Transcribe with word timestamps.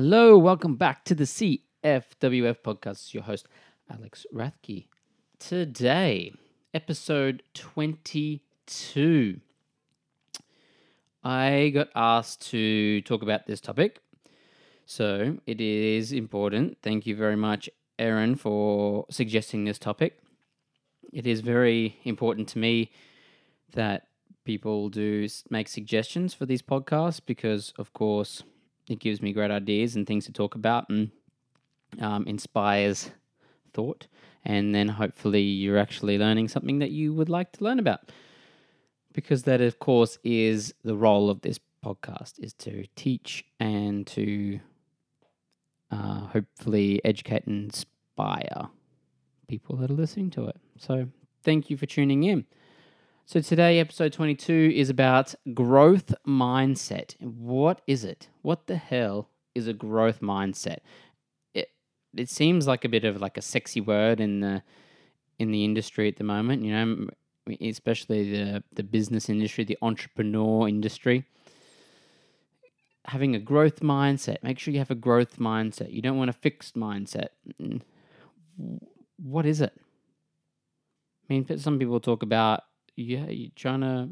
Hello, 0.00 0.38
welcome 0.38 0.76
back 0.76 1.04
to 1.06 1.12
the 1.12 1.24
CFWF 1.24 2.58
podcast. 2.62 3.12
Your 3.12 3.24
host, 3.24 3.48
Alex 3.90 4.26
Rathke. 4.32 4.86
Today, 5.40 6.32
episode 6.72 7.42
22. 7.54 9.40
I 11.24 11.72
got 11.74 11.88
asked 11.96 12.48
to 12.50 13.00
talk 13.00 13.22
about 13.22 13.48
this 13.48 13.60
topic, 13.60 13.98
so 14.86 15.38
it 15.48 15.60
is 15.60 16.12
important. 16.12 16.78
Thank 16.80 17.04
you 17.04 17.16
very 17.16 17.34
much, 17.34 17.68
Erin, 17.98 18.36
for 18.36 19.04
suggesting 19.10 19.64
this 19.64 19.80
topic. 19.80 20.20
It 21.12 21.26
is 21.26 21.40
very 21.40 21.98
important 22.04 22.46
to 22.50 22.60
me 22.60 22.92
that 23.72 24.06
people 24.44 24.90
do 24.90 25.26
make 25.50 25.66
suggestions 25.66 26.34
for 26.34 26.46
these 26.46 26.62
podcasts 26.62 27.20
because, 27.26 27.74
of 27.78 27.92
course, 27.92 28.44
it 28.88 28.98
gives 28.98 29.20
me 29.20 29.32
great 29.32 29.50
ideas 29.50 29.96
and 29.96 30.06
things 30.06 30.26
to 30.26 30.32
talk 30.32 30.54
about 30.54 30.88
and 30.88 31.10
um, 32.00 32.26
inspires 32.26 33.10
thought. 33.72 34.06
And 34.44 34.74
then 34.74 34.88
hopefully 34.88 35.42
you're 35.42 35.78
actually 35.78 36.18
learning 36.18 36.48
something 36.48 36.78
that 36.78 36.90
you 36.90 37.12
would 37.12 37.28
like 37.28 37.52
to 37.52 37.64
learn 37.64 37.78
about. 37.78 38.10
Because 39.12 39.42
that, 39.44 39.60
of 39.60 39.78
course, 39.78 40.18
is 40.22 40.72
the 40.84 40.96
role 40.96 41.28
of 41.28 41.40
this 41.40 41.58
podcast 41.84 42.34
is 42.38 42.52
to 42.54 42.86
teach 42.94 43.44
and 43.58 44.06
to 44.06 44.60
uh, 45.90 46.26
hopefully 46.26 47.00
educate 47.04 47.46
and 47.46 47.64
inspire 47.64 48.68
people 49.48 49.76
that 49.76 49.90
are 49.90 49.94
listening 49.94 50.30
to 50.30 50.46
it. 50.46 50.56
So 50.76 51.08
thank 51.42 51.70
you 51.70 51.76
for 51.76 51.86
tuning 51.86 52.24
in. 52.24 52.44
So 53.28 53.42
today, 53.42 53.78
episode 53.78 54.14
22 54.14 54.72
is 54.74 54.88
about 54.88 55.34
growth 55.52 56.14
mindset. 56.26 57.14
What 57.20 57.82
is 57.86 58.02
it? 58.02 58.30
What 58.40 58.68
the 58.68 58.76
hell 58.76 59.28
is 59.54 59.68
a 59.68 59.74
growth 59.74 60.22
mindset? 60.22 60.78
It 61.52 61.68
it 62.16 62.30
seems 62.30 62.66
like 62.66 62.86
a 62.86 62.88
bit 62.88 63.04
of 63.04 63.20
like 63.20 63.36
a 63.36 63.42
sexy 63.42 63.82
word 63.82 64.18
in 64.18 64.40
the 64.40 64.62
in 65.38 65.50
the 65.50 65.62
industry 65.62 66.08
at 66.08 66.16
the 66.16 66.24
moment, 66.24 66.62
you 66.64 66.72
know, 66.72 67.08
especially 67.60 68.30
the 68.30 68.64
the 68.72 68.82
business 68.82 69.28
industry, 69.28 69.62
the 69.62 69.76
entrepreneur 69.82 70.66
industry. 70.66 71.26
Having 73.08 73.34
a 73.34 73.40
growth 73.40 73.80
mindset. 73.80 74.42
Make 74.42 74.58
sure 74.58 74.72
you 74.72 74.80
have 74.80 74.90
a 74.90 74.94
growth 74.94 75.38
mindset. 75.38 75.92
You 75.92 76.00
don't 76.00 76.16
want 76.16 76.30
a 76.30 76.32
fixed 76.32 76.76
mindset. 76.76 77.28
What 79.18 79.44
is 79.44 79.60
it? 79.60 79.74
I 81.28 81.34
mean, 81.34 81.58
some 81.58 81.78
people 81.78 82.00
talk 82.00 82.22
about 82.22 82.62
yeah, 82.98 83.26
you're 83.28 83.50
trying 83.54 83.80
to 83.82 84.08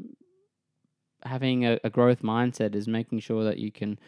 having 1.23 1.65
a, 1.65 1.77
a 1.83 1.89
growth 1.89 2.21
mindset 2.21 2.73
is 2.73 2.87
making 2.87 3.19
sure 3.19 3.43
that 3.43 3.57
you 3.57 3.71
can, 3.71 3.99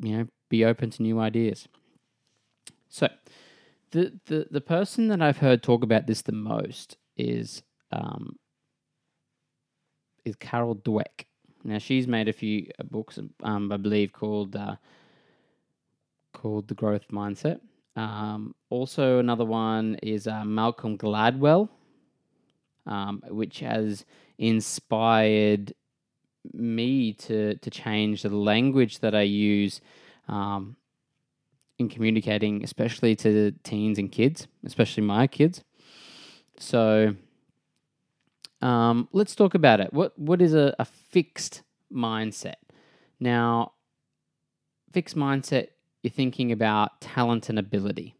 you 0.00 0.16
know, 0.16 0.26
be 0.48 0.64
open 0.64 0.90
to 0.90 1.02
new 1.02 1.20
ideas. 1.20 1.68
So, 2.88 3.08
the 3.90 4.18
the 4.26 4.46
the 4.50 4.60
person 4.60 5.08
that 5.08 5.20
I've 5.20 5.38
heard 5.38 5.62
talk 5.62 5.82
about 5.84 6.06
this 6.06 6.22
the 6.22 6.32
most 6.32 6.96
is 7.16 7.62
um 7.90 8.36
is 10.24 10.34
Carol 10.36 10.76
Dweck. 10.76 11.26
Now 11.62 11.78
she's 11.78 12.08
made 12.08 12.28
a 12.28 12.32
few 12.32 12.68
uh, 12.78 12.84
books, 12.84 13.18
um, 13.42 13.70
I 13.70 13.76
believe, 13.76 14.12
called 14.12 14.56
uh, 14.56 14.76
called 16.32 16.68
The 16.68 16.74
Growth 16.74 17.08
Mindset. 17.08 17.60
Um, 17.96 18.54
also, 18.70 19.18
another 19.18 19.44
one 19.44 19.96
is 20.02 20.26
uh, 20.26 20.44
Malcolm 20.46 20.96
Gladwell 20.96 21.68
um, 22.86 23.22
which 23.28 23.60
has 23.60 24.04
inspired 24.38 25.74
me 26.52 27.12
to 27.12 27.54
to 27.56 27.70
change 27.70 28.22
the 28.22 28.28
language 28.36 28.98
that 28.98 29.14
I 29.14 29.22
use 29.22 29.80
um, 30.28 30.76
in 31.78 31.88
communicating, 31.88 32.64
especially 32.64 33.14
to 33.16 33.52
teens 33.62 33.98
and 33.98 34.10
kids, 34.10 34.48
especially 34.64 35.04
my 35.04 35.26
kids. 35.26 35.62
So 36.58 37.14
um, 38.60 39.08
let's 39.12 39.34
talk 39.34 39.54
about 39.54 39.80
it. 39.80 39.92
What 39.92 40.18
what 40.18 40.40
is 40.40 40.54
a, 40.54 40.74
a 40.78 40.84
fixed 40.84 41.62
mindset? 41.92 42.54
Now, 43.18 43.72
fixed 44.92 45.16
mindset, 45.16 45.68
you're 46.02 46.10
thinking 46.10 46.50
about 46.52 47.00
talent 47.00 47.48
and 47.48 47.58
ability. 47.58 48.14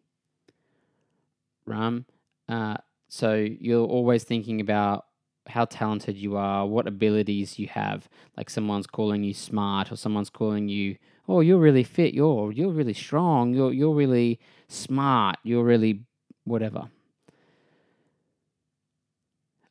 Right? 1.64 2.04
Uh, 2.48 2.76
so 3.14 3.34
you're 3.34 3.86
always 3.86 4.24
thinking 4.24 4.58
about 4.58 5.04
how 5.46 5.66
talented 5.66 6.16
you 6.16 6.34
are, 6.34 6.66
what 6.66 6.86
abilities 6.86 7.58
you 7.58 7.66
have. 7.66 8.08
Like 8.38 8.48
someone's 8.48 8.86
calling 8.86 9.22
you 9.22 9.34
smart, 9.34 9.92
or 9.92 9.96
someone's 9.96 10.30
calling 10.30 10.70
you, 10.70 10.96
"Oh, 11.28 11.40
you're 11.40 11.58
really 11.58 11.84
fit. 11.84 12.14
You're 12.14 12.52
you're 12.52 12.72
really 12.72 12.94
strong. 12.94 13.52
You're 13.52 13.70
you're 13.70 13.94
really 13.94 14.40
smart. 14.66 15.36
You're 15.42 15.62
really 15.62 16.06
whatever." 16.44 16.88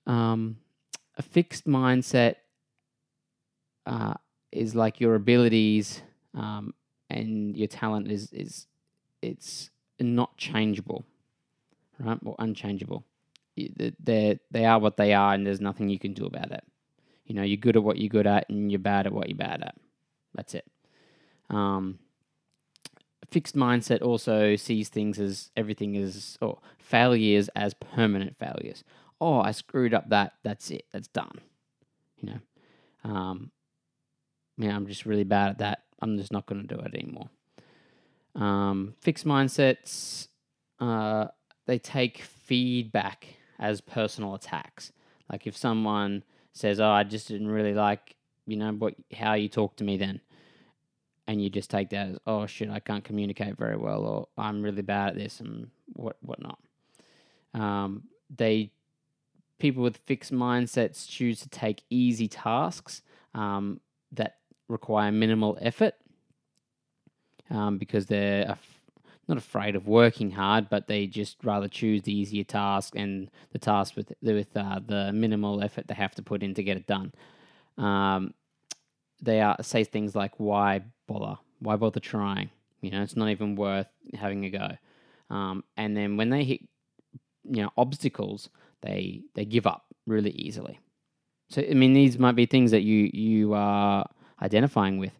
Um, 0.06 0.58
a 1.18 1.24
fixed 1.24 1.66
mindset 1.66 2.36
uh, 3.88 4.14
is 4.52 4.76
like 4.76 5.00
your 5.00 5.16
abilities 5.16 6.04
um, 6.36 6.76
and 7.10 7.58
your 7.58 7.68
talent 7.68 8.12
is 8.12 8.32
is 8.34 8.68
it's 9.24 9.72
not 10.00 10.38
changeable, 10.38 11.06
right, 12.00 12.20
or 12.24 12.36
unchangeable 12.38 13.04
they 13.76 14.40
they 14.50 14.66
are 14.66 14.80
what 14.80 14.98
they 14.98 15.14
are, 15.14 15.34
and 15.34 15.46
there's 15.46 15.62
nothing 15.62 15.90
you 15.90 16.00
can 16.00 16.14
do 16.14 16.26
about 16.26 16.52
it. 16.52 16.64
You 17.26 17.36
know, 17.36 17.44
you're 17.44 17.58
good 17.58 17.78
at 17.78 17.84
what 17.84 17.98
you're 17.98 18.10
good 18.10 18.28
at, 18.28 18.50
and 18.50 18.72
you're 18.72 18.80
bad 18.80 19.08
at 19.08 19.14
what 19.14 19.30
you're 19.30 19.38
bad 19.38 19.62
at. 19.62 19.76
That's 20.34 20.54
it. 20.54 20.66
Um, 21.50 22.00
fixed 23.30 23.56
mindset 23.56 24.02
also 24.02 24.56
sees 24.56 24.90
things 24.90 25.20
as 25.20 25.52
everything 25.56 25.96
is 25.96 26.38
or 26.42 26.60
failures 26.78 27.50
as 27.56 27.74
permanent 27.74 28.38
failures. 28.38 28.84
Oh, 29.20 29.40
I 29.40 29.52
screwed 29.52 29.94
up 29.94 30.10
that. 30.10 30.34
That's 30.44 30.72
it. 30.72 30.86
That's 30.92 31.08
done. 31.08 31.40
You 32.18 32.34
know, 32.34 33.10
um, 33.12 33.52
I'm 34.62 34.88
just 34.88 35.06
really 35.06 35.24
bad 35.24 35.52
at 35.52 35.58
that. 35.60 35.84
I'm 36.02 36.18
just 36.18 36.32
not 36.32 36.46
going 36.46 36.66
to 36.66 36.76
do 36.76 36.82
it 36.82 36.94
anymore. 36.96 37.30
Um, 38.36 38.96
fixed 39.02 39.26
mindsets, 39.26 40.28
uh, 40.80 41.28
they 41.68 41.78
take 41.78 42.22
feedback 42.22 43.28
as 43.62 43.80
personal 43.80 44.36
attacks. 44.36 44.92
Like 45.32 45.48
if 45.48 45.56
someone 45.56 46.24
says, 46.52 46.82
"Oh, 46.82 46.90
I 46.90 47.04
just 47.04 47.30
didn't 47.30 47.48
really 47.48 47.74
like, 47.74 48.16
you 48.46 48.58
know, 48.58 48.74
what 48.74 48.96
how 49.16 49.34
you 49.34 49.48
talk 49.48 49.78
to 49.78 49.84
me 49.86 49.96
then." 49.96 50.20
And 51.28 51.42
you 51.42 51.50
just 51.50 51.70
take 51.70 51.92
that 51.92 52.10
as, 52.10 52.18
"Oh 52.28 52.46
shit, 52.48 52.70
I 52.70 52.80
can't 52.80 53.04
communicate 53.04 53.58
very 53.58 53.78
well 53.78 54.04
or 54.04 54.28
I'm 54.38 54.62
really 54.62 54.82
bad 54.82 55.10
at 55.10 55.16
this 55.16 55.40
and 55.40 55.70
what 55.94 56.18
whatnot." 56.22 56.60
Um, 57.54 58.04
they 58.36 58.72
people 59.60 59.84
with 59.84 59.98
fixed 60.08 60.34
mindsets 60.34 61.08
choose 61.08 61.40
to 61.42 61.50
take 61.50 61.84
easy 61.90 62.28
tasks 62.28 63.04
um, 63.36 63.80
that 64.12 64.38
require 64.68 65.12
minimal 65.12 65.58
effort 65.62 65.94
um, 67.52 67.78
because 67.78 68.08
they're 68.08 68.58
not 69.32 69.40
afraid 69.40 69.76
of 69.76 69.88
working 69.88 70.32
hard, 70.32 70.70
but 70.70 70.88
they 70.88 71.08
just 71.08 71.38
rather 71.44 71.68
choose 71.68 72.04
the 72.04 72.14
easier 72.14 72.44
task 72.44 72.94
and 72.96 73.32
the 73.54 73.60
task 73.60 73.96
with 73.96 74.14
with 74.22 74.56
uh, 74.56 74.80
the 74.86 75.12
minimal 75.14 75.64
effort 75.64 75.88
they 75.88 75.96
have 75.96 76.14
to 76.16 76.22
put 76.22 76.44
in 76.44 76.54
to 76.54 76.64
get 76.64 76.78
it 76.78 76.86
done. 76.86 77.12
Um, 77.78 78.34
they 79.22 79.42
are 79.42 79.56
say 79.62 79.84
things 79.84 80.16
like, 80.16 80.34
"Why 80.40 80.82
bother? 81.08 81.38
Why 81.60 81.78
bother 81.78 82.00
trying? 82.00 82.50
You 82.82 82.92
know, 82.92 83.02
it's 83.02 83.16
not 83.16 83.30
even 83.30 83.56
worth 83.56 83.88
having 84.14 84.46
a 84.46 84.50
go." 84.50 84.78
Um, 85.30 85.64
and 85.78 85.96
then 85.96 86.18
when 86.18 86.30
they 86.30 86.44
hit, 86.44 86.62
you 87.44 87.64
know, 87.64 87.72
obstacles, 87.78 88.50
they 88.82 89.22
they 89.34 89.46
give 89.46 89.66
up 89.66 89.86
really 90.06 90.32
easily. 90.32 90.80
So 91.50 91.62
I 91.62 91.74
mean, 91.74 91.94
these 91.94 92.20
might 92.20 92.36
be 92.36 92.46
things 92.46 92.72
that 92.72 92.82
you 92.82 93.10
you 93.14 93.54
are 93.54 94.06
identifying 94.42 94.98
with. 94.98 95.14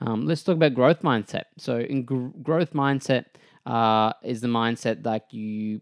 Um, 0.00 0.26
let's 0.26 0.42
talk 0.42 0.54
about 0.56 0.74
growth 0.74 1.02
mindset. 1.02 1.44
So 1.56 1.78
in 1.78 2.04
gr- 2.04 2.28
growth 2.42 2.72
mindset 2.72 3.24
uh, 3.68 4.12
is 4.22 4.40
the 4.40 4.48
mindset 4.48 5.02
that 5.04 5.32
you 5.32 5.80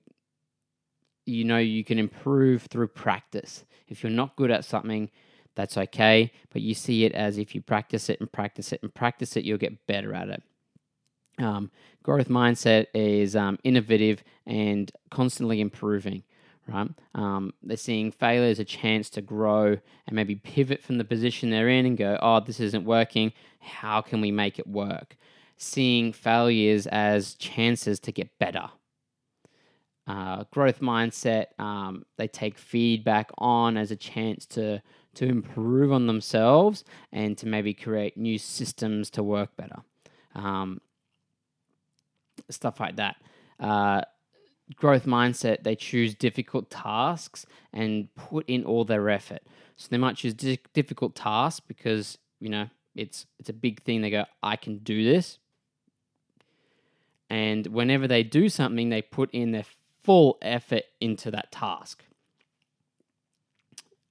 you 1.24 1.44
know 1.44 1.58
you 1.58 1.84
can 1.84 1.98
improve 1.98 2.62
through 2.62 2.88
practice. 2.88 3.64
If 3.88 4.02
you're 4.02 4.10
not 4.10 4.36
good 4.36 4.50
at 4.50 4.64
something, 4.64 5.10
that's 5.54 5.78
okay, 5.78 6.32
but 6.52 6.62
you 6.62 6.74
see 6.74 7.04
it 7.04 7.12
as 7.12 7.38
if 7.38 7.54
you 7.54 7.62
practice 7.62 8.10
it 8.10 8.20
and 8.20 8.30
practice 8.30 8.72
it 8.72 8.82
and 8.82 8.92
practice 8.92 9.36
it, 9.36 9.44
you'll 9.44 9.58
get 9.58 9.86
better 9.86 10.12
at 10.12 10.28
it. 10.28 10.42
Um, 11.38 11.70
growth 12.02 12.28
mindset 12.28 12.86
is 12.94 13.36
um, 13.36 13.58
innovative 13.62 14.22
and 14.46 14.90
constantly 15.10 15.60
improving 15.60 16.22
right? 16.68 16.88
Um, 17.14 17.54
they're 17.62 17.76
seeing 17.76 18.10
failure 18.10 18.50
as 18.50 18.58
a 18.58 18.64
chance 18.64 19.08
to 19.10 19.22
grow 19.22 19.78
and 20.06 20.16
maybe 20.16 20.34
pivot 20.34 20.82
from 20.82 20.98
the 20.98 21.04
position 21.04 21.50
they're 21.50 21.68
in 21.68 21.86
and 21.86 21.96
go, 21.96 22.18
oh, 22.20 22.40
this 22.40 22.60
isn't 22.60 22.84
working. 22.84 23.32
How 23.60 24.00
can 24.00 24.20
we 24.20 24.30
make 24.30 24.58
it 24.58 24.66
work? 24.66 25.16
Seeing 25.56 26.12
failures 26.12 26.86
as 26.86 27.34
chances 27.34 27.98
to 28.00 28.12
get 28.12 28.38
better. 28.38 28.68
Uh, 30.06 30.44
growth 30.52 30.80
mindset, 30.80 31.46
um, 31.58 32.04
they 32.16 32.28
take 32.28 32.56
feedback 32.56 33.30
on 33.38 33.76
as 33.76 33.90
a 33.90 33.96
chance 33.96 34.46
to 34.46 34.80
to 35.14 35.24
improve 35.24 35.90
on 35.90 36.06
themselves 36.06 36.84
and 37.10 37.38
to 37.38 37.46
maybe 37.46 37.72
create 37.72 38.18
new 38.18 38.38
systems 38.38 39.08
to 39.08 39.22
work 39.22 39.56
better. 39.56 39.82
Um, 40.34 40.80
stuff 42.50 42.78
like 42.78 42.96
that. 42.96 43.16
Uh, 43.58 44.02
growth 44.74 45.06
mindset, 45.06 45.62
they 45.62 45.74
choose 45.74 46.14
difficult 46.14 46.70
tasks 46.70 47.46
and 47.72 48.14
put 48.14 48.48
in 48.48 48.64
all 48.64 48.84
their 48.84 49.08
effort. 49.08 49.42
So 49.76 49.88
they 49.90 49.98
might 49.98 50.16
choose 50.16 50.34
di- 50.34 50.58
difficult 50.72 51.14
tasks 51.14 51.60
because 51.60 52.18
you 52.40 52.48
know 52.48 52.68
it's 52.94 53.26
it's 53.38 53.48
a 53.48 53.54
big 53.54 53.82
thing. 53.82 54.02
They 54.02 54.10
go, 54.10 54.24
I 54.42 54.56
can 54.56 54.78
do 54.78 55.04
this, 55.04 55.38
and 57.28 57.66
whenever 57.66 58.06
they 58.06 58.22
do 58.22 58.48
something, 58.48 58.88
they 58.88 59.02
put 59.02 59.30
in 59.32 59.52
their 59.52 59.64
full 60.04 60.38
effort 60.42 60.84
into 61.00 61.30
that 61.30 61.50
task. 61.50 62.04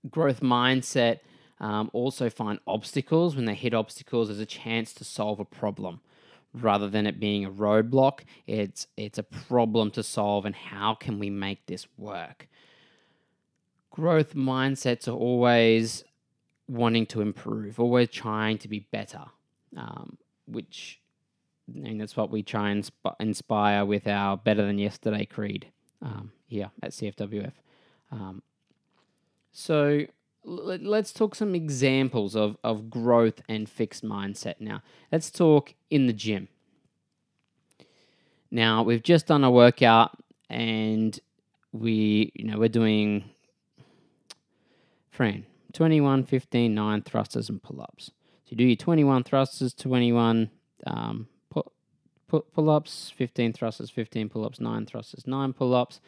Growth 0.09 0.41
mindset 0.41 1.19
um, 1.59 1.89
also 1.93 2.29
find 2.29 2.59
obstacles. 2.67 3.35
When 3.35 3.45
they 3.45 3.55
hit 3.55 3.73
obstacles, 3.73 4.29
as 4.29 4.39
a 4.39 4.45
chance 4.45 4.93
to 4.93 5.03
solve 5.03 5.39
a 5.39 5.45
problem 5.45 6.01
rather 6.61 6.89
than 6.89 7.05
it 7.05 7.19
being 7.19 7.45
a 7.45 7.51
roadblock. 7.51 8.21
It's 8.47 8.87
it's 8.97 9.17
a 9.17 9.23
problem 9.23 9.91
to 9.91 10.03
solve, 10.03 10.45
and 10.45 10.55
how 10.55 10.95
can 10.95 11.19
we 11.19 11.29
make 11.29 11.65
this 11.65 11.87
work? 11.97 12.47
Growth 13.91 14.35
mindsets 14.35 15.07
are 15.07 15.11
always 15.11 16.03
wanting 16.67 17.05
to 17.07 17.21
improve, 17.21 17.79
always 17.79 18.09
trying 18.09 18.57
to 18.59 18.67
be 18.67 18.79
better, 18.79 19.23
um, 19.77 20.17
which 20.47 20.99
Mean, 21.67 21.97
that's 21.97 22.15
what 22.15 22.29
we 22.29 22.43
try 22.43 22.69
and 22.69 22.85
sp- 22.85 23.17
inspire 23.19 23.85
with 23.85 24.07
our 24.07 24.37
Better 24.37 24.65
Than 24.65 24.77
Yesterday 24.77 25.25
creed 25.25 25.67
um, 26.01 26.31
here 26.47 26.69
at 26.83 26.91
CFWF. 26.91 27.53
Um, 28.11 28.43
so 29.51 30.05
l- 30.45 30.77
let's 30.81 31.11
talk 31.11 31.33
some 31.33 31.55
examples 31.55 32.35
of, 32.35 32.57
of 32.63 32.89
growth 32.89 33.41
and 33.49 33.67
fixed 33.67 34.03
mindset 34.03 34.55
now. 34.59 34.83
Let's 35.11 35.31
talk 35.31 35.73
in 35.89 36.05
the 36.05 36.13
gym. 36.13 36.49
Now, 38.51 38.83
we've 38.83 39.03
just 39.03 39.25
done 39.25 39.43
a 39.43 39.51
workout 39.51 40.11
and 40.49 41.19
we, 41.71 42.31
you 42.35 42.45
know, 42.45 42.59
we're 42.59 42.69
doing, 42.69 43.25
Fran, 45.09 45.45
21, 45.73 46.25
15, 46.25 46.73
9 46.73 47.01
thrusters 47.01 47.49
and 47.49 47.61
pull 47.61 47.81
ups. 47.81 48.11
So 48.45 48.49
you 48.49 48.57
do 48.57 48.63
your 48.63 48.75
21 48.75 49.23
thrusters, 49.23 49.73
21 49.73 50.51
um, 50.85 51.27
pull 52.27 52.69
ups, 52.69 53.11
15 53.15 53.53
thrusters, 53.53 53.89
15 53.89 54.29
pull 54.29 54.45
ups, 54.45 54.59
9 54.59 54.85
thrusters, 54.85 55.27
9 55.27 55.53
pull 55.53 55.73
ups, 55.73 55.99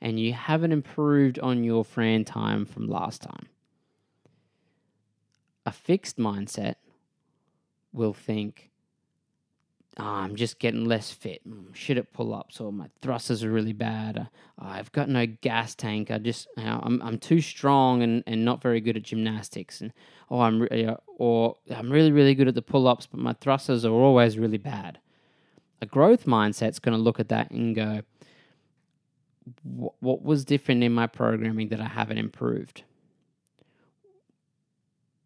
and 0.00 0.18
you 0.20 0.32
haven't 0.32 0.72
improved 0.72 1.38
on 1.38 1.64
your 1.64 1.84
Fran 1.84 2.24
time 2.24 2.64
from 2.64 2.88
last 2.88 3.22
time. 3.22 3.48
A 5.66 5.72
fixed 5.72 6.18
mindset 6.18 6.74
will 7.92 8.12
think, 8.12 8.70
oh, 9.98 10.04
I'm 10.04 10.36
just 10.36 10.58
getting 10.58 10.84
less 10.84 11.10
fit. 11.10 11.48
Mm, 11.48 11.74
shit 11.74 11.96
at 11.96 12.12
pull 12.12 12.34
ups, 12.34 12.60
or 12.60 12.72
my 12.72 12.88
thrusters 13.00 13.42
are 13.42 13.50
really 13.50 13.72
bad. 13.72 14.18
Uh, 14.18 14.26
I've 14.60 14.92
got 14.92 15.08
no 15.08 15.26
gas 15.26 15.74
tank. 15.74 16.10
I 16.10 16.18
just, 16.18 16.48
you 16.56 16.64
know, 16.64 16.80
I'm, 16.82 17.00
I'm 17.00 17.18
too 17.18 17.40
strong 17.40 18.02
and, 18.02 18.22
and 18.26 18.44
not 18.44 18.60
very 18.60 18.80
good 18.80 18.96
at 18.96 19.04
gymnastics. 19.04 19.80
And 19.80 19.92
oh, 20.30 20.40
I'm 20.40 20.62
re- 20.62 20.96
or 21.18 21.56
I'm 21.70 21.90
really 21.90 22.12
really 22.12 22.34
good 22.34 22.48
at 22.48 22.54
the 22.54 22.62
pull 22.62 22.88
ups, 22.88 23.06
but 23.06 23.20
my 23.20 23.32
thrusters 23.34 23.84
are 23.84 23.92
always 23.92 24.38
really 24.38 24.58
bad. 24.58 24.98
A 25.84 25.86
growth 25.86 26.24
mindset's 26.24 26.78
going 26.78 26.96
to 26.96 27.02
look 27.02 27.20
at 27.20 27.28
that 27.28 27.50
and 27.50 27.76
go, 27.76 28.00
what 30.00 30.22
was 30.22 30.46
different 30.46 30.82
in 30.82 30.94
my 30.94 31.06
programming 31.06 31.68
that 31.68 31.78
I 31.78 31.88
haven't 31.88 32.16
improved? 32.16 32.84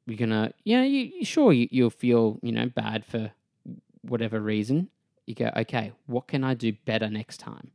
You're 0.05 0.17
gonna, 0.17 0.53
yeah, 0.65 0.83
you 0.83 1.25
sure 1.25 1.53
you, 1.53 1.69
you'll 1.71 1.91
feel, 1.91 2.41
you 2.43 2.51
know, 2.51 2.67
bad 2.67 3.05
for 3.05 3.31
whatever 4.03 4.41
reason. 4.41 4.89
You 5.27 5.37
go, 5.37 5.53
okay, 5.59 5.93
what 6.07 6.27
can 6.27 6.43
I 6.43 6.55
do 6.55 6.73
better 6.85 7.09
next 7.09 7.37
time? 7.37 7.71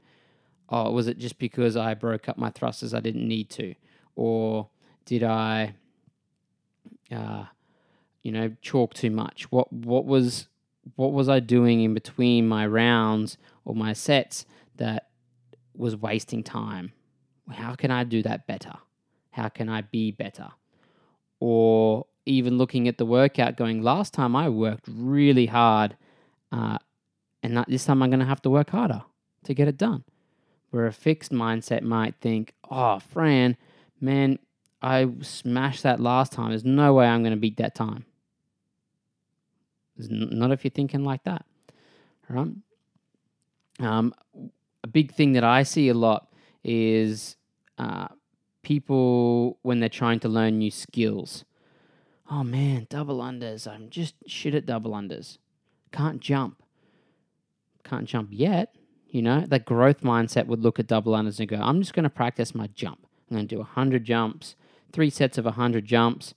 Oh, 0.67 0.91
was 0.91 1.07
it 1.07 1.17
just 1.17 1.39
because 1.39 1.77
I 1.77 1.93
broke 1.93 2.27
up 2.27 2.37
my 2.37 2.49
thrusters 2.49 2.93
I 2.93 2.99
didn't 2.99 3.25
need 3.25 3.49
to, 3.51 3.75
or 4.17 4.67
did 5.05 5.23
I, 5.23 5.75
uh, 7.09 7.45
you 8.23 8.33
know, 8.33 8.57
chalk 8.61 8.93
too 8.93 9.09
much? 9.09 9.49
What 9.53 9.71
what 9.71 10.03
was 10.03 10.49
what 10.95 11.13
was 11.13 11.29
I 11.29 11.39
doing 11.39 11.81
in 11.81 11.93
between 11.93 12.47
my 12.47 12.65
rounds 12.67 13.37
or 13.65 13.75
my 13.75 13.93
sets 13.93 14.45
that 14.75 15.09
was 15.75 15.95
wasting 15.95 16.43
time? 16.43 16.93
How 17.51 17.75
can 17.75 17.91
I 17.91 18.03
do 18.03 18.21
that 18.23 18.47
better? 18.47 18.73
How 19.31 19.49
can 19.49 19.69
I 19.69 19.81
be 19.81 20.11
better? 20.11 20.49
Or 21.39 22.05
even 22.25 22.57
looking 22.57 22.87
at 22.87 22.97
the 22.97 23.05
workout, 23.05 23.57
going, 23.57 23.81
last 23.81 24.13
time 24.13 24.35
I 24.35 24.49
worked 24.49 24.87
really 24.87 25.47
hard, 25.47 25.97
uh, 26.51 26.77
and 27.41 27.57
that, 27.57 27.67
this 27.67 27.85
time 27.85 28.01
I'm 28.01 28.09
going 28.09 28.19
to 28.19 28.25
have 28.25 28.41
to 28.43 28.49
work 28.49 28.69
harder 28.69 29.03
to 29.43 29.53
get 29.53 29.67
it 29.67 29.77
done. 29.77 30.03
Where 30.69 30.87
a 30.87 30.93
fixed 30.93 31.31
mindset 31.31 31.81
might 31.81 32.15
think, 32.21 32.53
oh, 32.69 32.99
Fran, 32.99 33.57
man, 33.99 34.39
I 34.81 35.09
smashed 35.21 35.83
that 35.83 35.99
last 35.99 36.31
time. 36.31 36.49
There's 36.49 36.65
no 36.65 36.93
way 36.93 37.07
I'm 37.07 37.21
going 37.21 37.33
to 37.33 37.39
beat 37.39 37.57
that 37.57 37.75
time. 37.75 38.05
Not 39.97 40.51
if 40.51 40.63
you're 40.63 40.71
thinking 40.71 41.03
like 41.03 41.23
that, 41.23 41.45
right? 42.29 42.47
Um, 43.79 44.13
a 44.83 44.87
big 44.87 45.13
thing 45.13 45.33
that 45.33 45.43
I 45.43 45.63
see 45.63 45.89
a 45.89 45.93
lot 45.93 46.31
is 46.63 47.35
uh, 47.77 48.07
people 48.63 49.59
when 49.61 49.79
they're 49.79 49.89
trying 49.89 50.19
to 50.21 50.29
learn 50.29 50.57
new 50.57 50.71
skills. 50.71 51.45
Oh 52.29 52.43
man, 52.43 52.87
double 52.89 53.19
unders. 53.19 53.67
I'm 53.67 53.89
just 53.89 54.15
shit 54.27 54.55
at 54.55 54.65
double 54.65 54.91
unders. 54.91 55.37
Can't 55.91 56.19
jump. 56.19 56.63
Can't 57.83 58.07
jump 58.07 58.29
yet. 58.31 58.75
You 59.09 59.21
know, 59.21 59.41
that 59.47 59.65
growth 59.65 60.01
mindset 60.01 60.47
would 60.47 60.63
look 60.63 60.79
at 60.79 60.87
double 60.87 61.13
unders 61.13 61.39
and 61.39 61.47
go, 61.47 61.57
I'm 61.57 61.79
just 61.81 61.93
going 61.93 62.03
to 62.03 62.09
practice 62.09 62.55
my 62.55 62.67
jump. 62.73 63.05
I'm 63.29 63.37
going 63.37 63.47
to 63.47 63.55
do 63.55 63.59
100 63.59 64.03
jumps, 64.03 64.55
three 64.91 65.11
sets 65.11 65.37
of 65.37 65.45
100 65.45 65.85
jumps, 65.85 66.33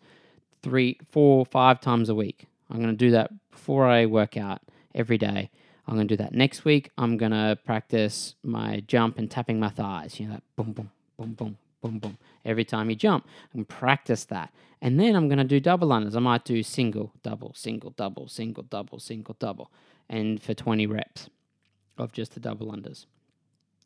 three, 0.62 0.98
four, 1.10 1.46
five 1.46 1.80
times 1.80 2.10
a 2.10 2.14
week. 2.14 2.46
I'm 2.70 2.78
going 2.78 2.90
to 2.90 2.96
do 2.96 3.10
that 3.12 3.30
before 3.50 3.86
I 3.86 4.06
work 4.06 4.36
out 4.36 4.62
every 4.94 5.18
day. 5.18 5.50
I'm 5.86 5.94
going 5.94 6.08
to 6.08 6.16
do 6.16 6.22
that 6.22 6.34
next 6.34 6.64
week. 6.64 6.90
I'm 6.98 7.16
going 7.16 7.32
to 7.32 7.58
practice 7.64 8.34
my 8.42 8.82
jump 8.86 9.18
and 9.18 9.30
tapping 9.30 9.60
my 9.60 9.68
thighs. 9.68 10.18
You 10.18 10.26
know, 10.26 10.34
that 10.34 10.42
boom, 10.56 10.72
boom, 10.72 10.90
boom, 11.16 11.34
boom, 11.34 11.58
boom, 11.80 11.98
boom. 11.98 12.18
Every 12.44 12.64
time 12.64 12.90
you 12.90 12.96
jump, 12.96 13.26
and 13.52 13.68
practice 13.68 14.24
that. 14.26 14.52
And 14.82 14.98
then 14.98 15.14
I'm 15.14 15.28
going 15.28 15.38
to 15.38 15.44
do 15.44 15.60
double 15.60 15.88
unders. 15.88 16.16
I 16.16 16.20
might 16.20 16.44
do 16.44 16.62
single, 16.62 17.12
double, 17.22 17.52
single, 17.54 17.90
double, 17.90 18.28
single, 18.28 18.64
double, 18.64 18.98
single, 18.98 19.36
double. 19.38 19.70
And 20.08 20.42
for 20.42 20.54
20 20.54 20.86
reps 20.86 21.28
of 21.98 22.12
just 22.12 22.34
the 22.34 22.40
double 22.40 22.72
unders. 22.72 23.06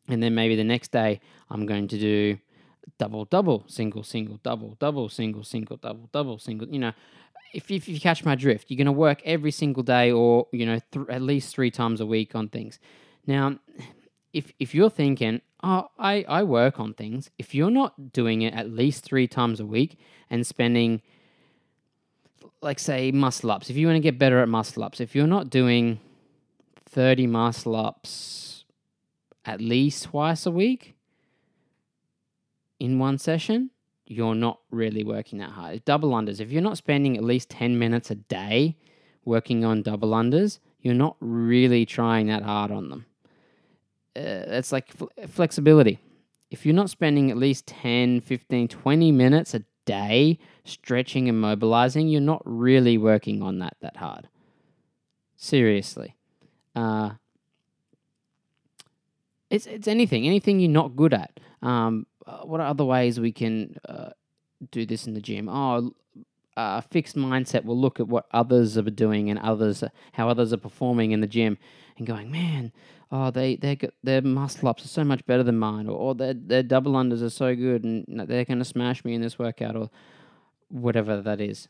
And 0.07 0.21
then 0.21 0.35
maybe 0.35 0.55
the 0.55 0.63
next 0.63 0.91
day, 0.91 1.21
I'm 1.49 1.65
going 1.65 1.87
to 1.87 1.97
do 1.97 2.39
double, 2.97 3.25
double, 3.25 3.63
single, 3.67 4.03
single, 4.03 4.39
double, 4.43 4.75
double, 4.79 5.07
single, 5.09 5.43
single, 5.43 5.77
double, 5.77 6.09
double, 6.11 6.39
single. 6.39 6.67
You 6.67 6.79
know, 6.79 6.93
if, 7.53 7.69
if 7.69 7.87
you 7.87 7.99
catch 7.99 8.23
my 8.23 8.35
drift, 8.35 8.69
you're 8.69 8.77
going 8.77 8.85
to 8.85 8.91
work 8.91 9.21
every 9.25 9.51
single 9.51 9.83
day 9.83 10.11
or, 10.11 10.47
you 10.51 10.65
know, 10.65 10.79
th- 10.91 11.07
at 11.09 11.21
least 11.21 11.53
three 11.53 11.71
times 11.71 12.01
a 12.01 12.05
week 12.05 12.35
on 12.35 12.49
things. 12.49 12.79
Now, 13.27 13.59
if, 14.33 14.51
if 14.59 14.73
you're 14.73 14.89
thinking, 14.89 15.41
oh, 15.63 15.89
I, 15.99 16.25
I 16.27 16.43
work 16.43 16.79
on 16.79 16.93
things, 16.93 17.29
if 17.37 17.53
you're 17.53 17.71
not 17.71 18.13
doing 18.13 18.41
it 18.41 18.53
at 18.53 18.69
least 18.69 19.03
three 19.03 19.27
times 19.27 19.59
a 19.59 19.65
week 19.65 19.97
and 20.29 20.45
spending, 20.45 21.01
like, 22.61 22.79
say, 22.79 23.11
muscle 23.11 23.51
ups, 23.51 23.69
if 23.69 23.75
you 23.75 23.87
want 23.87 23.97
to 23.97 24.01
get 24.01 24.17
better 24.17 24.39
at 24.39 24.49
muscle 24.49 24.83
ups, 24.83 25.01
if 25.01 25.15
you're 25.15 25.27
not 25.27 25.49
doing 25.49 25.99
30 26.85 27.27
muscle 27.27 27.75
ups 27.75 28.65
at 29.45 29.59
least 29.59 30.05
twice 30.05 30.45
a 30.45 30.51
week 30.51 30.95
in 32.79 32.99
one 32.99 33.17
session, 33.17 33.71
you're 34.11 34.35
not 34.35 34.59
really 34.69 35.03
working 35.03 35.39
that 35.39 35.51
hard. 35.51 35.83
Double 35.85 36.11
unders, 36.11 36.39
if 36.39 36.51
you're 36.51 36.61
not 36.61 36.77
spending 36.77 37.17
at 37.17 37.23
least 37.23 37.49
10 37.49 37.79
minutes 37.79 38.11
a 38.11 38.15
day 38.15 38.75
working 39.25 39.63
on 39.63 39.81
double 39.81 40.11
unders, 40.11 40.59
you're 40.81 40.93
not 40.93 41.15
really 41.19 41.85
trying 41.85 42.27
that 42.27 42.43
hard 42.43 42.71
on 42.71 42.89
them. 42.89 43.05
Uh, 44.15 44.45
that's 44.47 44.71
like 44.71 44.91
fl- 44.91 45.05
flexibility. 45.27 45.99
If 46.49 46.65
you're 46.65 46.75
not 46.75 46.89
spending 46.89 47.31
at 47.31 47.37
least 47.37 47.67
10, 47.67 48.21
15, 48.21 48.67
20 48.67 49.11
minutes 49.11 49.53
a 49.53 49.63
day 49.85 50.37
stretching 50.65 51.29
and 51.29 51.39
mobilizing, 51.39 52.07
you're 52.07 52.21
not 52.21 52.41
really 52.45 52.97
working 52.97 53.41
on 53.41 53.59
that 53.59 53.77
that 53.81 53.97
hard. 53.97 54.27
Seriously. 55.37 56.15
Uh, 56.75 57.11
it's, 59.49 59.65
it's 59.65 59.87
anything, 59.87 60.27
anything 60.27 60.59
you're 60.59 60.69
not 60.69 60.95
good 60.95 61.13
at. 61.13 61.39
Um, 61.61 62.05
uh, 62.31 62.45
what 62.45 62.59
are 62.61 62.67
other 62.67 62.85
ways 62.85 63.19
we 63.19 63.31
can 63.31 63.75
uh, 63.87 64.09
do 64.71 64.85
this 64.85 65.05
in 65.07 65.13
the 65.13 65.21
gym? 65.21 65.49
Oh, 65.49 65.93
a 66.57 66.81
fixed 66.81 67.15
mindset 67.15 67.65
will 67.65 67.79
look 67.79 67.99
at 67.99 68.07
what 68.07 68.25
others 68.31 68.77
are 68.77 68.83
doing 68.83 69.29
and 69.29 69.39
others 69.39 69.83
how 70.13 70.29
others 70.29 70.51
are 70.51 70.57
performing 70.57 71.11
in 71.11 71.21
the 71.21 71.27
gym 71.27 71.57
and 71.97 72.05
going, 72.07 72.31
man, 72.31 72.71
oh 73.11 73.31
they 73.31 73.55
they 73.55 73.77
their 74.03 74.21
muscle 74.21 74.67
ups 74.67 74.85
are 74.85 74.89
so 74.89 75.03
much 75.03 75.25
better 75.25 75.43
than 75.43 75.57
mine, 75.57 75.87
or, 75.87 75.97
or 75.97 76.15
their 76.15 76.33
their 76.33 76.63
double 76.63 76.93
unders 76.93 77.21
are 77.21 77.29
so 77.29 77.55
good 77.55 77.83
and 77.83 78.05
they're 78.27 78.45
going 78.45 78.59
to 78.59 78.65
smash 78.65 79.03
me 79.03 79.13
in 79.13 79.21
this 79.21 79.39
workout, 79.39 79.75
or 79.75 79.89
whatever 80.69 81.21
that 81.21 81.41
is. 81.41 81.67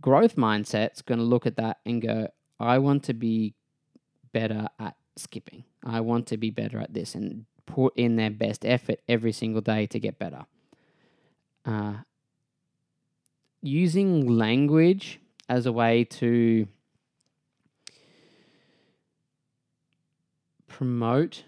Growth 0.00 0.36
mindset's 0.36 1.02
going 1.02 1.18
to 1.18 1.24
look 1.24 1.46
at 1.46 1.56
that 1.56 1.78
and 1.86 2.02
go, 2.02 2.28
I 2.58 2.78
want 2.78 3.04
to 3.04 3.14
be 3.14 3.54
better 4.32 4.68
at 4.80 4.96
skipping. 5.16 5.64
I 5.84 6.00
want 6.00 6.26
to 6.28 6.36
be 6.36 6.50
better 6.50 6.78
at 6.80 6.92
this 6.92 7.14
and 7.14 7.46
put 7.66 7.96
in 7.96 8.16
their 8.16 8.30
best 8.30 8.64
effort 8.64 9.00
every 9.08 9.32
single 9.32 9.60
day 9.60 9.86
to 9.86 9.98
get 9.98 10.18
better. 10.18 10.44
Uh, 11.64 11.94
using 13.62 14.26
language 14.26 15.20
as 15.48 15.66
a 15.66 15.72
way 15.72 16.04
to 16.04 16.66
promote 20.66 21.44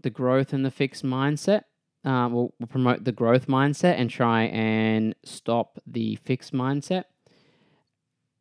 the 0.00 0.10
growth 0.10 0.52
and 0.52 0.64
the 0.64 0.70
fixed 0.70 1.04
mindset. 1.04 1.62
Uh, 2.04 2.28
we'll, 2.30 2.54
we'll 2.58 2.68
promote 2.68 3.04
the 3.04 3.12
growth 3.12 3.46
mindset 3.46 3.98
and 3.98 4.08
try 4.08 4.44
and 4.44 5.14
stop 5.24 5.78
the 5.86 6.16
fixed 6.16 6.52
mindset. 6.52 7.04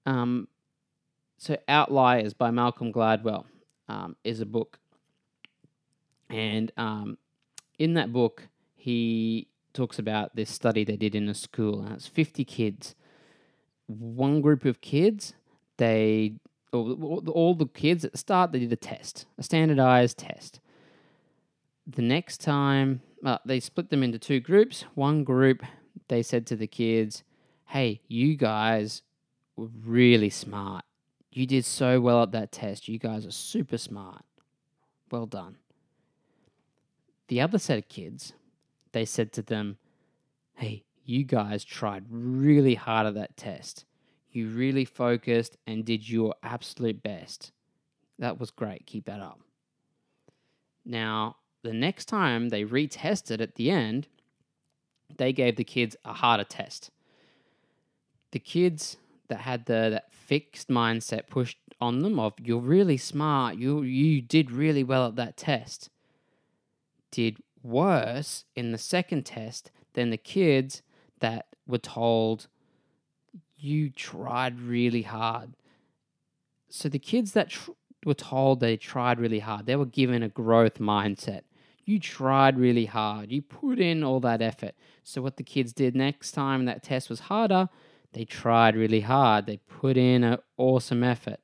Um, 0.05 0.47
so, 1.37 1.57
Outliers 1.67 2.33
by 2.33 2.51
Malcolm 2.51 2.93
Gladwell 2.93 3.45
um, 3.89 4.15
is 4.23 4.39
a 4.39 4.45
book. 4.45 4.79
And 6.37 6.71
um, 6.77 7.17
in 7.79 7.95
that 7.95 8.13
book, 8.13 8.47
he 8.75 9.47
talks 9.73 9.97
about 9.97 10.35
this 10.35 10.51
study 10.51 10.83
they 10.83 10.95
did 10.95 11.15
in 11.15 11.27
a 11.27 11.33
school, 11.33 11.81
and 11.81 11.95
it's 11.95 12.05
50 12.05 12.45
kids. 12.45 12.93
One 13.87 14.41
group 14.41 14.63
of 14.63 14.79
kids, 14.79 15.33
they 15.77 16.35
all, 16.71 17.55
the 17.55 17.65
kids 17.65 18.05
at 18.05 18.11
the 18.11 18.17
start 18.19 18.51
they 18.51 18.59
did 18.59 18.71
a 18.71 18.75
test, 18.75 19.25
a 19.39 19.43
standardized 19.43 20.19
test. 20.19 20.59
The 21.87 22.03
next 22.03 22.39
time, 22.39 23.01
uh, 23.25 23.39
they 23.43 23.59
split 23.59 23.89
them 23.89 24.03
into 24.03 24.19
two 24.19 24.39
groups. 24.39 24.85
One 24.93 25.23
group, 25.23 25.63
they 26.07 26.21
said 26.21 26.45
to 26.47 26.55
the 26.55 26.67
kids, 26.67 27.23
"Hey, 27.67 28.01
you 28.07 28.35
guys 28.35 29.01
were 29.55 29.69
really 29.83 30.29
smart. 30.29 30.85
You 31.31 31.47
did 31.47 31.65
so 31.65 31.99
well 31.99 32.21
at 32.21 32.31
that 32.33 32.51
test. 32.51 32.87
You 32.87 32.99
guys 32.99 33.25
are 33.25 33.31
super 33.31 33.79
smart. 33.79 34.23
Well 35.09 35.25
done." 35.25 35.55
The 37.27 37.41
other 37.41 37.59
set 37.59 37.77
of 37.77 37.89
kids, 37.89 38.33
they 38.93 39.05
said 39.05 39.33
to 39.33 39.41
them, 39.41 39.77
Hey, 40.55 40.83
you 41.03 41.23
guys 41.23 41.63
tried 41.63 42.05
really 42.09 42.75
hard 42.75 43.07
at 43.07 43.15
that 43.15 43.37
test. 43.37 43.85
You 44.29 44.49
really 44.49 44.85
focused 44.85 45.57
and 45.65 45.85
did 45.85 46.07
your 46.07 46.35
absolute 46.43 47.01
best. 47.01 47.51
That 48.19 48.39
was 48.39 48.51
great. 48.51 48.85
Keep 48.85 49.05
that 49.05 49.19
up. 49.19 49.39
Now, 50.85 51.37
the 51.63 51.73
next 51.73 52.05
time 52.05 52.49
they 52.49 52.63
retested 52.63 53.41
at 53.41 53.55
the 53.55 53.71
end, 53.71 54.07
they 55.17 55.33
gave 55.33 55.55
the 55.55 55.63
kids 55.63 55.95
a 56.05 56.13
harder 56.13 56.43
test. 56.43 56.91
The 58.31 58.39
kids 58.39 58.97
that 59.29 59.41
had 59.41 59.65
the 59.65 59.89
that 59.91 60.13
fixed 60.13 60.69
mindset 60.69 61.27
pushed 61.27 61.57
on 61.79 61.99
them 61.99 62.19
of 62.19 62.33
you're 62.41 62.59
really 62.59 62.97
smart, 62.97 63.55
you 63.57 63.81
you 63.81 64.21
did 64.21 64.51
really 64.51 64.83
well 64.83 65.07
at 65.07 65.15
that 65.15 65.37
test, 65.37 65.89
did 67.17 67.37
worse 67.63 68.45
in 68.55 68.71
the 68.71 68.77
second 68.77 69.25
test 69.25 69.71
than 69.93 70.11
the 70.11 70.17
kids 70.17 70.83
that 71.19 71.47
were 71.65 71.79
told 71.79 72.47
you 73.57 73.89
tried 73.89 74.59
really 74.59 75.01
hard. 75.01 75.55
So 76.69 76.89
the 76.89 76.99
kids 76.99 77.31
that 77.31 77.49
tr- 77.49 77.71
were 78.05 78.13
told 78.13 78.59
they 78.59 78.77
tried 78.77 79.19
really 79.19 79.39
hard, 79.39 79.65
they 79.65 79.75
were 79.75 79.87
given 79.87 80.21
a 80.21 80.29
growth 80.29 80.77
mindset. 80.77 81.41
You 81.85 81.99
tried 81.99 82.59
really 82.59 82.85
hard. 82.85 83.31
You 83.31 83.41
put 83.41 83.79
in 83.79 84.03
all 84.03 84.19
that 84.19 84.43
effort. 84.43 84.75
So 85.03 85.23
what 85.23 85.37
the 85.37 85.43
kids 85.43 85.73
did 85.73 85.95
next 85.95 86.33
time 86.33 86.65
that 86.65 86.83
test 86.83 87.09
was 87.09 87.21
harder, 87.21 87.67
they 88.13 88.25
tried 88.25 88.75
really 88.75 89.01
hard. 89.01 89.47
They 89.47 89.57
put 89.57 89.97
in 89.97 90.23
an 90.23 90.37
awesome 90.57 91.03
effort, 91.03 91.39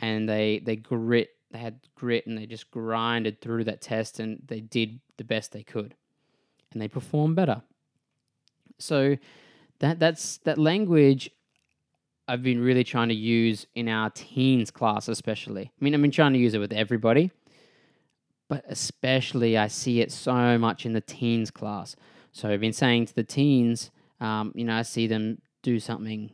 and 0.00 0.26
they 0.26 0.60
they 0.64 0.76
grit. 0.76 1.35
They 1.50 1.58
had 1.58 1.80
grit, 1.94 2.26
and 2.26 2.36
they 2.36 2.46
just 2.46 2.70
grinded 2.70 3.40
through 3.40 3.64
that 3.64 3.80
test, 3.80 4.18
and 4.18 4.42
they 4.46 4.60
did 4.60 5.00
the 5.16 5.24
best 5.24 5.52
they 5.52 5.62
could, 5.62 5.94
and 6.72 6.82
they 6.82 6.88
performed 6.88 7.36
better. 7.36 7.62
So 8.78 9.16
that 9.78 9.98
that's 9.98 10.38
that 10.38 10.58
language 10.58 11.30
I've 12.28 12.42
been 12.42 12.60
really 12.60 12.84
trying 12.84 13.08
to 13.08 13.14
use 13.14 13.66
in 13.74 13.88
our 13.88 14.10
teens 14.10 14.70
class, 14.70 15.08
especially. 15.08 15.70
I 15.80 15.84
mean, 15.84 15.94
I've 15.94 16.02
been 16.02 16.10
trying 16.10 16.32
to 16.32 16.38
use 16.38 16.54
it 16.54 16.58
with 16.58 16.72
everybody, 16.72 17.30
but 18.48 18.64
especially 18.68 19.56
I 19.56 19.68
see 19.68 20.00
it 20.00 20.10
so 20.10 20.58
much 20.58 20.84
in 20.84 20.92
the 20.92 21.00
teens 21.00 21.50
class. 21.50 21.94
So 22.32 22.50
I've 22.50 22.60
been 22.60 22.72
saying 22.72 23.06
to 23.06 23.14
the 23.14 23.22
teens, 23.22 23.90
um, 24.20 24.52
you 24.54 24.64
know, 24.64 24.74
I 24.74 24.82
see 24.82 25.06
them 25.06 25.40
do 25.62 25.78
something, 25.78 26.32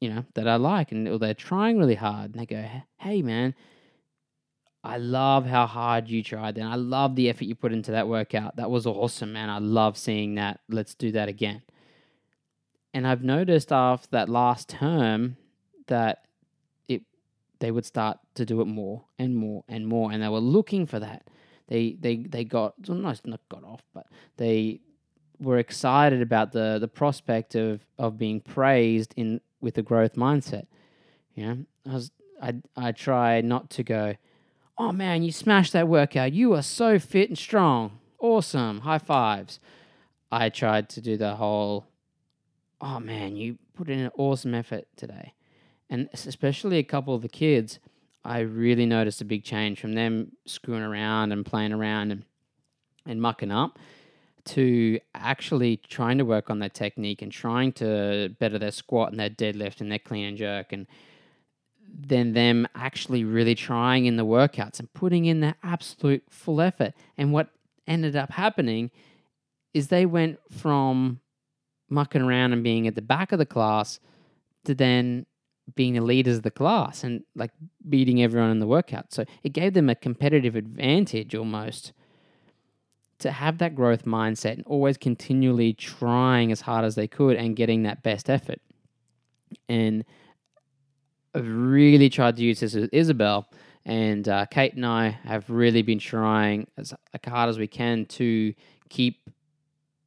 you 0.00 0.10
know, 0.10 0.24
that 0.34 0.48
I 0.48 0.56
like, 0.56 0.90
and 0.90 1.06
they're 1.20 1.34
trying 1.34 1.78
really 1.78 1.94
hard, 1.94 2.32
and 2.32 2.40
they 2.40 2.46
go, 2.46 2.64
"Hey, 2.98 3.22
man." 3.22 3.54
I 4.84 4.96
love 4.96 5.46
how 5.46 5.66
hard 5.66 6.08
you 6.08 6.22
tried 6.22 6.58
and 6.58 6.68
I 6.68 6.74
love 6.74 7.14
the 7.14 7.28
effort 7.28 7.44
you 7.44 7.54
put 7.54 7.72
into 7.72 7.92
that 7.92 8.08
workout. 8.08 8.56
That 8.56 8.70
was 8.70 8.86
awesome, 8.86 9.32
man. 9.32 9.48
I 9.48 9.58
love 9.58 9.96
seeing 9.96 10.34
that. 10.34 10.60
Let's 10.68 10.94
do 10.94 11.12
that 11.12 11.28
again. 11.28 11.62
And 12.92 13.06
I've 13.06 13.22
noticed 13.22 13.72
after 13.72 14.08
that 14.10 14.28
last 14.28 14.68
term 14.68 15.36
that 15.86 16.24
it 16.88 17.02
they 17.60 17.70
would 17.70 17.86
start 17.86 18.18
to 18.34 18.44
do 18.44 18.60
it 18.60 18.66
more 18.66 19.04
and 19.18 19.36
more 19.36 19.64
and 19.68 19.86
more, 19.86 20.12
and 20.12 20.22
they 20.22 20.28
were 20.28 20.38
looking 20.38 20.86
for 20.86 20.98
that. 21.00 21.28
They 21.68 21.96
they 21.98 22.16
they 22.16 22.44
got 22.44 22.74
well, 22.86 22.98
no, 22.98 23.14
not 23.24 23.40
got 23.48 23.64
off, 23.64 23.82
but 23.94 24.06
they 24.36 24.80
were 25.38 25.58
excited 25.58 26.20
about 26.20 26.52
the 26.52 26.78
the 26.78 26.88
prospect 26.88 27.54
of 27.54 27.86
of 27.98 28.18
being 28.18 28.40
praised 28.40 29.14
in 29.16 29.40
with 29.60 29.78
a 29.78 29.82
growth 29.82 30.14
mindset. 30.14 30.66
You 31.34 31.46
know, 31.46 31.58
I 31.88 31.94
was 31.94 32.10
I 32.42 32.54
I 32.76 32.92
try 32.92 33.40
not 33.40 33.70
to 33.70 33.82
go, 33.82 34.14
oh 34.82 34.90
man, 34.90 35.22
you 35.22 35.30
smashed 35.30 35.72
that 35.72 35.86
workout. 35.86 36.32
You 36.32 36.54
are 36.54 36.62
so 36.62 36.98
fit 36.98 37.28
and 37.28 37.38
strong. 37.38 38.00
Awesome. 38.18 38.80
High 38.80 38.98
fives. 38.98 39.60
I 40.32 40.48
tried 40.48 40.88
to 40.90 41.00
do 41.00 41.16
the 41.16 41.36
whole 41.36 41.86
oh 42.80 42.98
man, 42.98 43.36
you 43.36 43.58
put 43.74 43.88
in 43.88 44.00
an 44.00 44.10
awesome 44.18 44.54
effort 44.54 44.88
today. 44.96 45.34
And 45.88 46.08
especially 46.12 46.78
a 46.78 46.82
couple 46.82 47.14
of 47.14 47.22
the 47.22 47.28
kids, 47.28 47.78
I 48.24 48.40
really 48.40 48.86
noticed 48.86 49.20
a 49.20 49.24
big 49.24 49.44
change 49.44 49.80
from 49.80 49.92
them 49.92 50.32
screwing 50.46 50.82
around 50.82 51.30
and 51.30 51.46
playing 51.46 51.72
around 51.72 52.10
and, 52.10 52.24
and 53.06 53.22
mucking 53.22 53.52
up 53.52 53.78
to 54.44 54.98
actually 55.14 55.76
trying 55.76 56.18
to 56.18 56.24
work 56.24 56.50
on 56.50 56.58
their 56.58 56.68
technique 56.68 57.22
and 57.22 57.30
trying 57.30 57.72
to 57.74 58.34
better 58.40 58.58
their 58.58 58.72
squat 58.72 59.12
and 59.12 59.20
their 59.20 59.30
deadlift 59.30 59.80
and 59.80 59.92
their 59.92 60.00
clean 60.00 60.26
and 60.26 60.38
jerk 60.38 60.72
and 60.72 60.88
then 61.94 62.32
them 62.32 62.66
actually 62.74 63.24
really 63.24 63.54
trying 63.54 64.06
in 64.06 64.16
the 64.16 64.24
workouts 64.24 64.78
and 64.80 64.92
putting 64.94 65.26
in 65.26 65.40
their 65.40 65.56
absolute 65.62 66.22
full 66.30 66.60
effort. 66.60 66.94
And 67.18 67.32
what 67.32 67.50
ended 67.86 68.16
up 68.16 68.30
happening 68.30 68.90
is 69.74 69.88
they 69.88 70.06
went 70.06 70.38
from 70.50 71.20
mucking 71.88 72.22
around 72.22 72.52
and 72.52 72.64
being 72.64 72.86
at 72.86 72.94
the 72.94 73.02
back 73.02 73.32
of 73.32 73.38
the 73.38 73.46
class 73.46 74.00
to 74.64 74.74
then 74.74 75.26
being 75.74 75.94
the 75.94 76.00
leaders 76.00 76.38
of 76.38 76.42
the 76.42 76.50
class 76.50 77.04
and 77.04 77.22
like 77.34 77.52
beating 77.88 78.22
everyone 78.22 78.50
in 78.50 78.58
the 78.58 78.66
workout. 78.66 79.12
So 79.12 79.24
it 79.42 79.52
gave 79.52 79.74
them 79.74 79.88
a 79.88 79.94
competitive 79.94 80.56
advantage 80.56 81.34
almost 81.34 81.92
to 83.18 83.30
have 83.30 83.58
that 83.58 83.74
growth 83.74 84.04
mindset 84.04 84.54
and 84.54 84.66
always 84.66 84.96
continually 84.96 85.72
trying 85.72 86.50
as 86.50 86.62
hard 86.62 86.84
as 86.84 86.96
they 86.96 87.06
could 87.06 87.36
and 87.36 87.54
getting 87.54 87.84
that 87.84 88.02
best 88.02 88.28
effort. 88.28 88.60
And 89.68 90.04
I've 91.34 91.48
really 91.48 92.10
tried 92.10 92.36
to 92.36 92.42
use 92.42 92.60
this 92.60 92.74
with 92.74 92.90
Isabel, 92.92 93.48
and 93.84 94.28
uh, 94.28 94.46
Kate 94.46 94.74
and 94.74 94.84
I 94.84 95.08
have 95.24 95.48
really 95.48 95.82
been 95.82 95.98
trying 95.98 96.66
as 96.76 96.94
hard 97.26 97.48
as 97.48 97.58
we 97.58 97.66
can 97.66 98.04
to 98.06 98.54
keep 98.88 99.30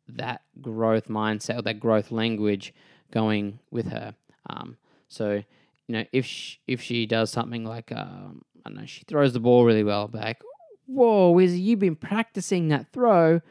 that 0.07 0.41
growth 0.61 1.07
mindset 1.07 1.57
or 1.57 1.61
that 1.63 1.79
growth 1.79 2.11
language 2.11 2.73
going 3.11 3.59
with 3.71 3.87
her. 3.87 4.13
Um, 4.49 4.77
so, 5.07 5.43
you 5.87 5.93
know, 5.93 6.05
if 6.11 6.25
she, 6.25 6.59
if 6.67 6.81
she 6.81 7.05
does 7.05 7.31
something 7.31 7.65
like, 7.65 7.91
um, 7.91 8.43
I 8.65 8.69
don't 8.69 8.79
know, 8.79 8.85
she 8.85 9.03
throws 9.07 9.33
the 9.33 9.39
ball 9.39 9.65
really 9.65 9.83
well 9.83 10.07
back. 10.07 10.41
Whoa, 10.85 11.39
Izzy, 11.39 11.59
you've 11.59 11.79
been 11.79 11.95
practicing 11.95 12.67
that 12.67 12.91
throw. 12.93 13.41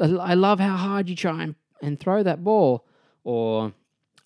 I 0.00 0.34
love 0.34 0.58
how 0.58 0.76
hard 0.76 1.08
you 1.08 1.14
try 1.14 1.44
and, 1.44 1.54
and 1.80 1.98
throw 2.00 2.22
that 2.24 2.42
ball. 2.42 2.84
Or 3.22 3.72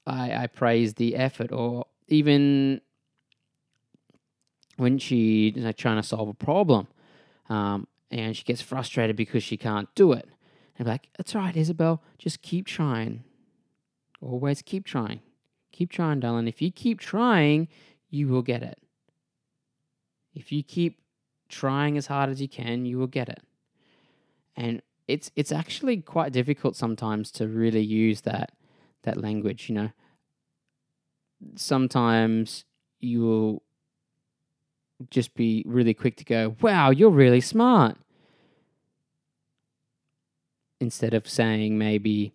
I, 0.06 0.32
I 0.32 0.46
praise 0.46 0.94
the 0.94 1.16
effort. 1.16 1.52
Or 1.52 1.86
even 2.08 2.80
when 4.76 4.98
she's 4.98 5.54
trying 5.76 5.96
to 5.96 6.02
solve 6.02 6.28
a 6.28 6.34
problem 6.34 6.86
um, 7.48 7.86
and 8.10 8.36
she 8.36 8.44
gets 8.44 8.60
frustrated 8.60 9.16
because 9.16 9.42
she 9.42 9.56
can't 9.56 9.92
do 9.94 10.12
it 10.12 10.28
and 10.78 10.86
be 10.86 10.90
like, 10.90 11.08
"That's 11.16 11.34
right, 11.34 11.56
Isabel. 11.56 12.02
Just 12.18 12.42
keep 12.42 12.66
trying. 12.66 13.25
Always 14.20 14.62
keep 14.62 14.84
trying. 14.84 15.20
Keep 15.72 15.90
trying, 15.90 16.20
darling. 16.20 16.48
If 16.48 16.60
you 16.62 16.70
keep 16.70 17.00
trying, 17.00 17.68
you 18.10 18.28
will 18.28 18.42
get 18.42 18.62
it. 18.62 18.78
If 20.34 20.52
you 20.52 20.62
keep 20.62 21.00
trying 21.48 21.96
as 21.96 22.06
hard 22.06 22.30
as 22.30 22.40
you 22.40 22.48
can, 22.48 22.84
you 22.84 22.98
will 22.98 23.06
get 23.06 23.28
it." 23.28 23.42
And 24.56 24.82
it's 25.08 25.30
it's 25.36 25.52
actually 25.52 25.98
quite 25.98 26.32
difficult 26.32 26.76
sometimes 26.76 27.30
to 27.32 27.48
really 27.48 27.82
use 27.82 28.22
that 28.22 28.52
that 29.02 29.20
language. 29.20 29.68
You 29.68 29.75
know, 29.75 29.90
sometimes 31.54 32.64
you 33.00 33.22
will 33.22 33.62
just 35.10 35.34
be 35.34 35.62
really 35.66 35.94
quick 35.94 36.16
to 36.16 36.24
go, 36.24 36.56
wow, 36.60 36.90
you're 36.90 37.10
really 37.10 37.40
smart. 37.40 37.96
Instead 40.80 41.14
of 41.14 41.28
saying 41.28 41.78
maybe, 41.78 42.32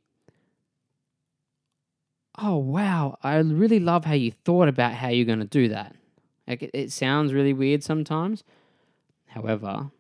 oh, 2.38 2.58
wow, 2.58 3.18
I 3.24 3.36
really 3.38 3.80
love 3.80 4.06
how 4.06 4.14
you 4.14 4.32
thought 4.32 4.68
about 4.68 4.94
how 4.94 5.10
you're 5.10 5.26
going 5.26 5.40
to 5.40 5.46
do 5.46 5.70
that. 5.70 5.96
Like 6.48 6.64
it, 6.64 6.72
it 6.74 6.92
sounds 6.92 7.34
really 7.34 7.54
weird 7.54 7.84
sometimes. 7.84 8.44
However, 9.28 9.92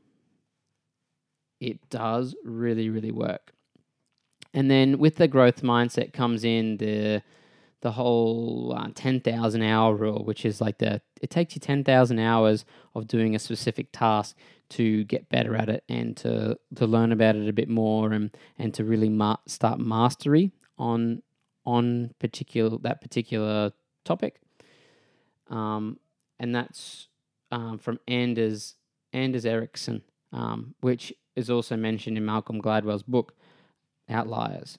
it 1.60 1.89
does 1.89 2.36
really, 2.43 2.89
really 2.89 3.12
work. 3.12 3.53
And 4.53 4.70
then 4.70 4.98
with 4.98 5.15
the 5.15 5.27
growth 5.27 5.62
mindset 5.62 6.12
comes 6.13 6.43
in 6.43 6.77
the 6.77 7.22
the 7.82 7.92
whole 7.92 8.74
uh, 8.78 8.90
10,000 8.94 9.62
hour 9.62 9.96
rule, 9.96 10.24
which 10.24 10.46
is 10.46 10.62
like 10.62 10.78
the 10.78 11.02
it 11.22 11.30
takes 11.30 11.56
you 11.56 11.60
10,000 11.60 12.20
hours 12.20 12.66
of 12.96 13.08
doing 13.08 13.36
a 13.36 13.40
specific 13.40 13.88
task 13.92 14.36
to 14.70 15.04
get 15.04 15.30
better 15.30 15.56
at 15.56 15.68
it 15.68 15.84
and 15.90 16.16
to 16.18 16.58
to 16.76 16.86
learn 16.86 17.12
about 17.12 17.36
it 17.36 17.50
a 17.50 17.54
bit 17.54 17.70
more 17.70 18.14
and 18.14 18.36
and 18.58 18.74
to 18.74 18.84
really 18.84 19.10
ma- 19.10 19.38
start 19.48 19.80
mastery 19.80 20.52
on 20.78 21.22
on 21.66 22.14
particular 22.20 22.78
that 22.80 23.02
particular 23.02 23.72
topic. 24.06 24.40
Um, 25.50 26.00
and 26.40 26.56
that's 26.56 27.08
um, 27.52 27.78
from 27.78 28.00
Anders 28.08 28.76
Anders 29.14 29.46
Ericsson, 29.46 30.04
um, 30.32 30.76
which 30.82 31.14
is 31.36 31.50
also 31.50 31.76
mentioned 31.76 32.18
in 32.18 32.26
Malcolm 32.26 32.62
Gladwell's 32.62 33.04
book 33.04 33.34
Outliers. 34.10 34.78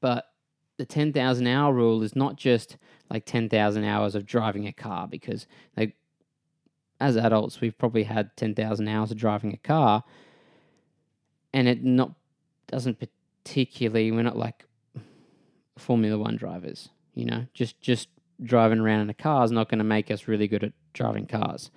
But 0.00 0.26
the 0.78 0.86
10,000 0.86 1.46
hour 1.46 1.72
rule 1.72 2.02
is 2.02 2.14
not 2.14 2.36
just 2.36 2.76
like 3.10 3.24
10,000 3.24 3.84
hours 3.84 4.14
of 4.14 4.26
driving 4.26 4.66
a 4.66 4.72
car 4.72 5.06
because 5.08 5.46
like 5.76 5.96
as 7.00 7.16
adults 7.16 7.60
we've 7.60 7.78
probably 7.78 8.04
had 8.04 8.36
10,000 8.36 8.88
hours 8.88 9.10
of 9.10 9.16
driving 9.16 9.52
a 9.52 9.58
car 9.58 10.04
and 11.52 11.68
it 11.68 11.84
not 11.84 12.12
doesn't 12.66 12.98
particularly 12.98 14.10
we're 14.10 14.22
not 14.22 14.36
like 14.36 14.64
formula 15.76 16.18
1 16.18 16.36
drivers 16.36 16.90
you 17.16 17.24
know? 17.24 17.46
Just 17.52 17.80
just 17.80 18.08
driving 18.40 18.78
around 18.78 19.00
in 19.00 19.10
a 19.10 19.14
car 19.14 19.42
is 19.44 19.50
not 19.50 19.68
going 19.68 19.78
to 19.78 19.84
make 19.84 20.10
us 20.10 20.28
really 20.28 20.46
good 20.46 20.62
at 20.62 20.72
driving 20.92 21.26
cars 21.26 21.70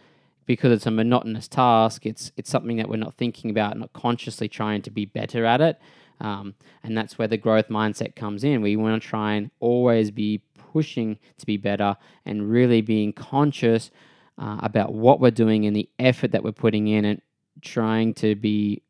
because 0.46 0.74
it's 0.74 0.86
a 0.86 0.92
monotonous 0.92 1.48
task. 1.48 2.06
It's 2.06 2.32
it's 2.38 2.50
something 2.50 2.78
that 2.78 2.90
we're 2.90 2.98
not 2.98 3.16
thinking 3.16 3.50
about 3.50 3.78
not 3.78 3.94
consciously 3.94 4.48
trying 4.48 4.84
to 4.84 4.92
be 4.92 5.06
better 5.06 5.46
at 5.46 5.62
it 5.62 5.80
um, 6.20 6.56
and 6.84 6.98
that's 6.98 7.18
where 7.18 7.28
the 7.28 7.38
growth 7.38 7.70
mindset 7.70 8.16
comes 8.16 8.44
in. 8.44 8.62
We 8.62 8.76
want 8.76 9.02
to 9.02 9.08
try 9.08 9.34
and 9.34 9.52
always 9.60 10.12
be 10.12 10.42
pushing 10.72 11.18
to 11.38 11.46
be 11.46 11.58
better 11.58 11.98
and 12.26 12.50
really 12.50 12.82
being 12.82 13.14
conscious 13.14 13.92
uh, 14.38 14.58
about 14.62 14.94
what 14.94 15.20
we're 15.20 15.32
doing 15.32 15.66
and 15.66 15.76
the 15.76 15.90
effort 15.98 16.32
that 16.32 16.44
we're 16.44 16.52
putting 16.52 16.88
in 16.88 17.06
and 17.06 17.22
trying 17.62 18.14
to 18.16 18.36
be 18.36 18.82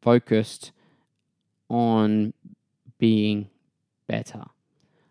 focused 0.00 0.72
on 1.68 2.34
being 2.98 3.48
better. 4.06 4.44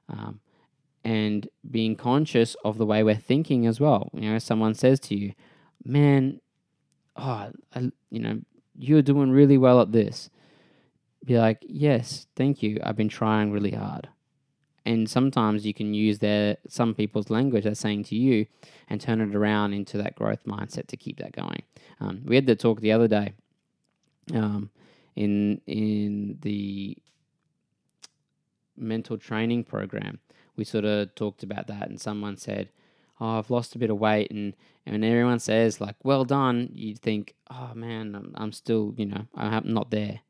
Um, 0.10 0.40
and 1.04 1.50
being 1.70 1.96
conscious 1.96 2.56
of 2.64 2.78
the 2.78 2.86
way 2.86 3.04
we're 3.04 3.16
thinking 3.16 3.66
as 3.66 3.80
well. 3.80 4.10
You 4.14 4.32
know, 4.32 4.40
someone 4.40 4.76
says 4.76 5.00
to 5.02 5.16
you, 5.16 5.34
"Man, 5.84 6.42
oh, 7.16 7.50
I, 7.74 7.92
you 8.10 8.20
know, 8.20 8.42
you're 8.78 9.02
doing 9.02 9.32
really 9.32 9.58
well 9.58 9.82
at 9.82 9.92
this." 9.92 10.30
Be 11.26 11.38
like, 11.38 11.64
yes, 11.68 12.28
thank 12.36 12.64
you. 12.64 12.80
I've 12.84 12.96
been 12.96 13.10
trying 13.10 13.52
really 13.52 13.72
hard. 13.72 14.10
And 14.86 15.08
sometimes 15.10 15.66
you 15.66 15.74
can 15.74 15.94
use 15.94 16.20
their 16.20 16.58
some 16.68 16.96
people's 16.96 17.30
language 17.30 17.66
they're 17.66 17.76
saying 17.76 18.06
to 18.06 18.16
you 18.16 18.48
and 18.90 19.00
turn 19.00 19.22
it 19.22 19.36
around 19.36 19.74
into 19.74 19.98
that 20.00 20.16
growth 20.16 20.44
mindset 20.46 20.88
to 20.88 20.98
keep 20.98 21.20
that 21.20 21.34
going. 21.34 21.62
Um, 22.00 22.24
we 22.26 22.36
had 22.36 22.48
the 22.48 22.56
talk 22.56 22.82
the 22.82 22.92
other 22.92 23.08
day 23.08 23.34
um, 24.34 24.72
in 25.16 25.62
in 25.68 26.40
the 26.42 26.98
mental 28.76 29.18
training 29.18 29.66
program. 29.66 30.20
We 30.56 30.64
sort 30.64 30.86
of 30.86 31.14
talked 31.14 31.44
about 31.44 31.68
that, 31.68 31.88
and 31.90 32.02
someone 32.02 32.38
said, 32.38 32.70
"Oh, 33.20 33.38
I've 33.38 33.52
lost 33.52 33.76
a 33.76 33.80
bit 33.80 33.92
of 33.92 34.00
weight," 34.00 34.32
and 34.32 34.56
and 34.88 35.06
everyone 35.06 35.40
says 35.40 35.80
like, 35.80 35.96
"Well 36.04 36.26
done," 36.26 36.72
you 36.74 36.96
think, 36.96 37.36
"Oh 37.52 37.74
man, 37.76 38.16
I'm, 38.16 38.34
I'm 38.36 38.52
still, 38.52 38.96
you 38.98 39.06
know, 39.06 39.28
I'm 39.36 39.72
not 39.72 39.92
there." 39.92 40.22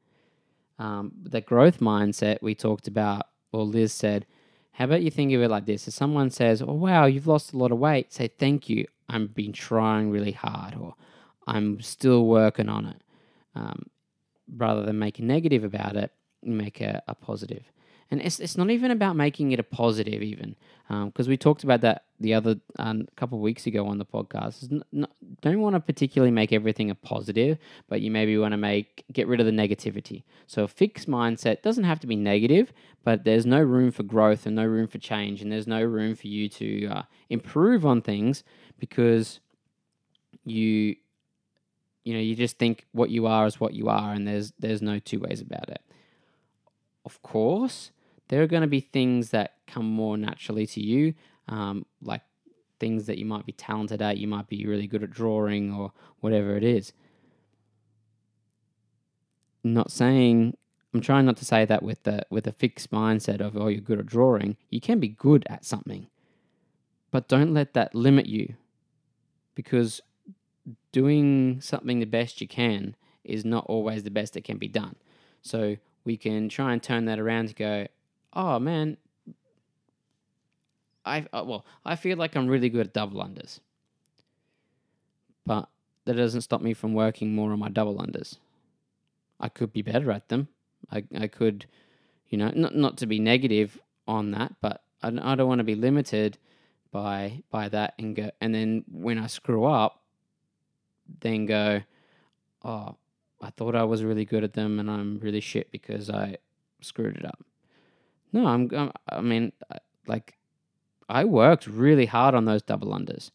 Um, 0.81 1.11
the 1.21 1.41
growth 1.41 1.79
mindset 1.79 2.41
we 2.41 2.55
talked 2.55 2.87
about, 2.87 3.27
or 3.51 3.63
Liz 3.63 3.93
said, 3.93 4.25
how 4.71 4.85
about 4.85 5.03
you 5.03 5.11
think 5.11 5.31
of 5.33 5.41
it 5.41 5.49
like 5.49 5.65
this? 5.65 5.87
If 5.87 5.93
someone 5.93 6.31
says, 6.31 6.61
Oh, 6.61 6.73
wow, 6.73 7.05
you've 7.05 7.27
lost 7.27 7.53
a 7.53 7.57
lot 7.57 7.71
of 7.71 7.77
weight, 7.77 8.11
say, 8.11 8.27
Thank 8.27 8.67
you. 8.67 8.87
I've 9.07 9.35
been 9.35 9.53
trying 9.53 10.09
really 10.09 10.31
hard, 10.31 10.75
or 10.75 10.95
I'm 11.45 11.81
still 11.81 12.25
working 12.25 12.67
on 12.69 12.85
it. 12.87 13.01
Um, 13.53 13.87
rather 14.55 14.83
than 14.83 14.97
make 14.97 15.19
a 15.19 15.23
negative 15.23 15.63
about 15.63 15.95
it, 15.97 16.11
make 16.41 16.81
a, 16.81 17.03
a 17.07 17.13
positive 17.13 17.63
and 18.11 18.21
it's 18.21 18.41
it's 18.41 18.57
not 18.57 18.69
even 18.69 18.91
about 18.91 19.15
making 19.15 19.53
it 19.53 19.59
a 19.59 19.63
positive 19.63 20.21
even 20.21 20.55
because 20.87 21.27
um, 21.27 21.29
we 21.29 21.37
talked 21.37 21.63
about 21.63 21.79
that 21.79 22.03
the 22.19 22.33
other 22.33 22.57
um, 22.77 23.07
couple 23.15 23.37
of 23.37 23.41
weeks 23.41 23.65
ago 23.65 23.87
on 23.87 23.97
the 23.97 24.05
podcast. 24.05 24.69
N- 24.69 24.83
n- 24.93 25.07
don't 25.41 25.61
want 25.61 25.75
to 25.75 25.79
particularly 25.79 26.31
make 26.31 26.51
everything 26.51 26.91
a 26.91 26.95
positive 26.95 27.57
but 27.87 28.01
you 28.01 28.11
maybe 28.11 28.37
want 28.37 28.51
to 28.51 28.57
make 28.57 29.05
get 29.13 29.27
rid 29.27 29.39
of 29.39 29.45
the 29.45 29.51
negativity. 29.53 30.23
So 30.45 30.63
a 30.63 30.67
fixed 30.67 31.09
mindset 31.09 31.61
doesn't 31.61 31.85
have 31.85 32.01
to 32.01 32.07
be 32.07 32.17
negative 32.17 32.73
but 33.03 33.23
there's 33.23 33.45
no 33.45 33.61
room 33.61 33.91
for 33.91 34.03
growth 34.03 34.45
and 34.45 34.57
no 34.57 34.65
room 34.65 34.87
for 34.87 34.97
change 34.97 35.41
and 35.41 35.49
there's 35.49 35.67
no 35.67 35.81
room 35.81 36.15
for 36.15 36.27
you 36.27 36.49
to 36.49 36.87
uh, 36.87 37.03
improve 37.29 37.85
on 37.85 38.01
things 38.01 38.43
because 38.77 39.39
you 40.43 40.97
you 42.03 42.13
know 42.13 42.19
you 42.19 42.35
just 42.35 42.57
think 42.57 42.87
what 42.91 43.09
you 43.09 43.25
are 43.25 43.45
is 43.45 43.59
what 43.59 43.73
you 43.73 43.87
are 43.87 44.11
and 44.11 44.27
there's 44.27 44.51
there's 44.59 44.81
no 44.81 44.99
two 44.99 45.19
ways 45.19 45.39
about 45.39 45.69
it. 45.69 45.81
Of 47.05 47.21
course 47.21 47.91
there 48.31 48.41
are 48.41 48.47
going 48.47 48.61
to 48.61 48.67
be 48.67 48.79
things 48.79 49.31
that 49.31 49.57
come 49.67 49.85
more 49.85 50.17
naturally 50.17 50.65
to 50.65 50.81
you, 50.81 51.13
um, 51.49 51.85
like 52.01 52.21
things 52.79 53.05
that 53.07 53.17
you 53.17 53.25
might 53.25 53.45
be 53.45 53.51
talented 53.51 54.01
at. 54.01 54.17
You 54.17 54.27
might 54.27 54.47
be 54.47 54.65
really 54.65 54.87
good 54.87 55.03
at 55.03 55.11
drawing 55.11 55.73
or 55.73 55.91
whatever 56.21 56.55
it 56.55 56.63
is. 56.63 56.93
Not 59.65 59.91
saying 59.91 60.55
I'm 60.93 61.01
trying 61.01 61.25
not 61.25 61.35
to 61.37 61.45
say 61.45 61.65
that 61.65 61.83
with 61.83 62.03
the 62.03 62.25
with 62.29 62.47
a 62.47 62.53
fixed 62.53 62.89
mindset 62.89 63.41
of 63.41 63.57
oh 63.57 63.67
you're 63.67 63.81
good 63.81 63.99
at 63.99 64.05
drawing. 64.05 64.55
You 64.69 64.79
can 64.79 65.01
be 65.01 65.09
good 65.09 65.45
at 65.47 65.65
something, 65.65 66.07
but 67.11 67.27
don't 67.27 67.53
let 67.53 67.73
that 67.73 67.93
limit 67.93 68.27
you, 68.27 68.55
because 69.55 69.99
doing 70.93 71.59
something 71.59 71.99
the 71.99 72.05
best 72.05 72.39
you 72.39 72.47
can 72.47 72.95
is 73.25 73.43
not 73.43 73.65
always 73.67 74.03
the 74.03 74.09
best 74.09 74.33
that 74.33 74.45
can 74.45 74.57
be 74.57 74.69
done. 74.69 74.95
So 75.41 75.75
we 76.05 76.15
can 76.15 76.47
try 76.47 76.71
and 76.71 76.81
turn 76.81 77.05
that 77.05 77.19
around 77.19 77.49
to 77.49 77.53
go, 77.53 77.87
oh 78.33 78.59
man, 78.59 78.97
I 81.05 81.25
uh, 81.33 81.43
well, 81.45 81.65
I 81.85 81.95
feel 81.95 82.17
like 82.17 82.35
I'm 82.35 82.47
really 82.47 82.69
good 82.69 82.87
at 82.87 82.93
double 82.93 83.21
unders, 83.21 83.59
but 85.45 85.69
that 86.05 86.15
doesn't 86.15 86.41
stop 86.41 86.61
me 86.61 86.73
from 86.73 86.93
working 86.93 87.33
more 87.33 87.51
on 87.51 87.59
my 87.59 87.69
double 87.69 87.97
unders. 87.97 88.37
I 89.39 89.49
could 89.49 89.73
be 89.73 89.81
better 89.81 90.11
at 90.11 90.29
them. 90.29 90.47
I 90.91 91.03
I 91.17 91.27
could, 91.27 91.65
you 92.29 92.37
know, 92.37 92.51
not 92.55 92.75
not 92.75 92.97
to 92.97 93.07
be 93.07 93.19
negative 93.19 93.79
on 94.07 94.31
that, 94.31 94.55
but 94.61 94.83
I, 95.01 95.07
I 95.07 95.35
don't 95.35 95.47
want 95.47 95.59
to 95.59 95.65
be 95.65 95.75
limited 95.75 96.37
by 96.91 97.43
by 97.49 97.69
that 97.69 97.93
and 97.97 98.15
go 98.15 98.31
and 98.39 98.53
then 98.53 98.83
when 98.91 99.17
I 99.17 99.27
screw 99.27 99.65
up, 99.65 100.01
then 101.21 101.45
go, 101.45 101.81
oh, 102.63 102.95
I 103.41 103.49
thought 103.49 103.75
I 103.75 103.83
was 103.83 104.03
really 104.03 104.25
good 104.25 104.43
at 104.43 104.53
them 104.53 104.79
and 104.79 104.89
I'm 104.89 105.19
really 105.19 105.39
shit 105.41 105.71
because 105.71 106.09
I 106.09 106.37
screwed 106.81 107.17
it 107.17 107.25
up. 107.25 107.39
No, 108.33 108.45
I'm. 108.47 108.91
I 109.09 109.21
mean, 109.21 109.51
like, 110.07 110.37
I 111.09 111.25
worked 111.25 111.67
really 111.67 112.05
hard 112.05 112.35
on 112.35 112.45
those 112.45 112.61
double 112.61 112.93
unders. 112.93 113.31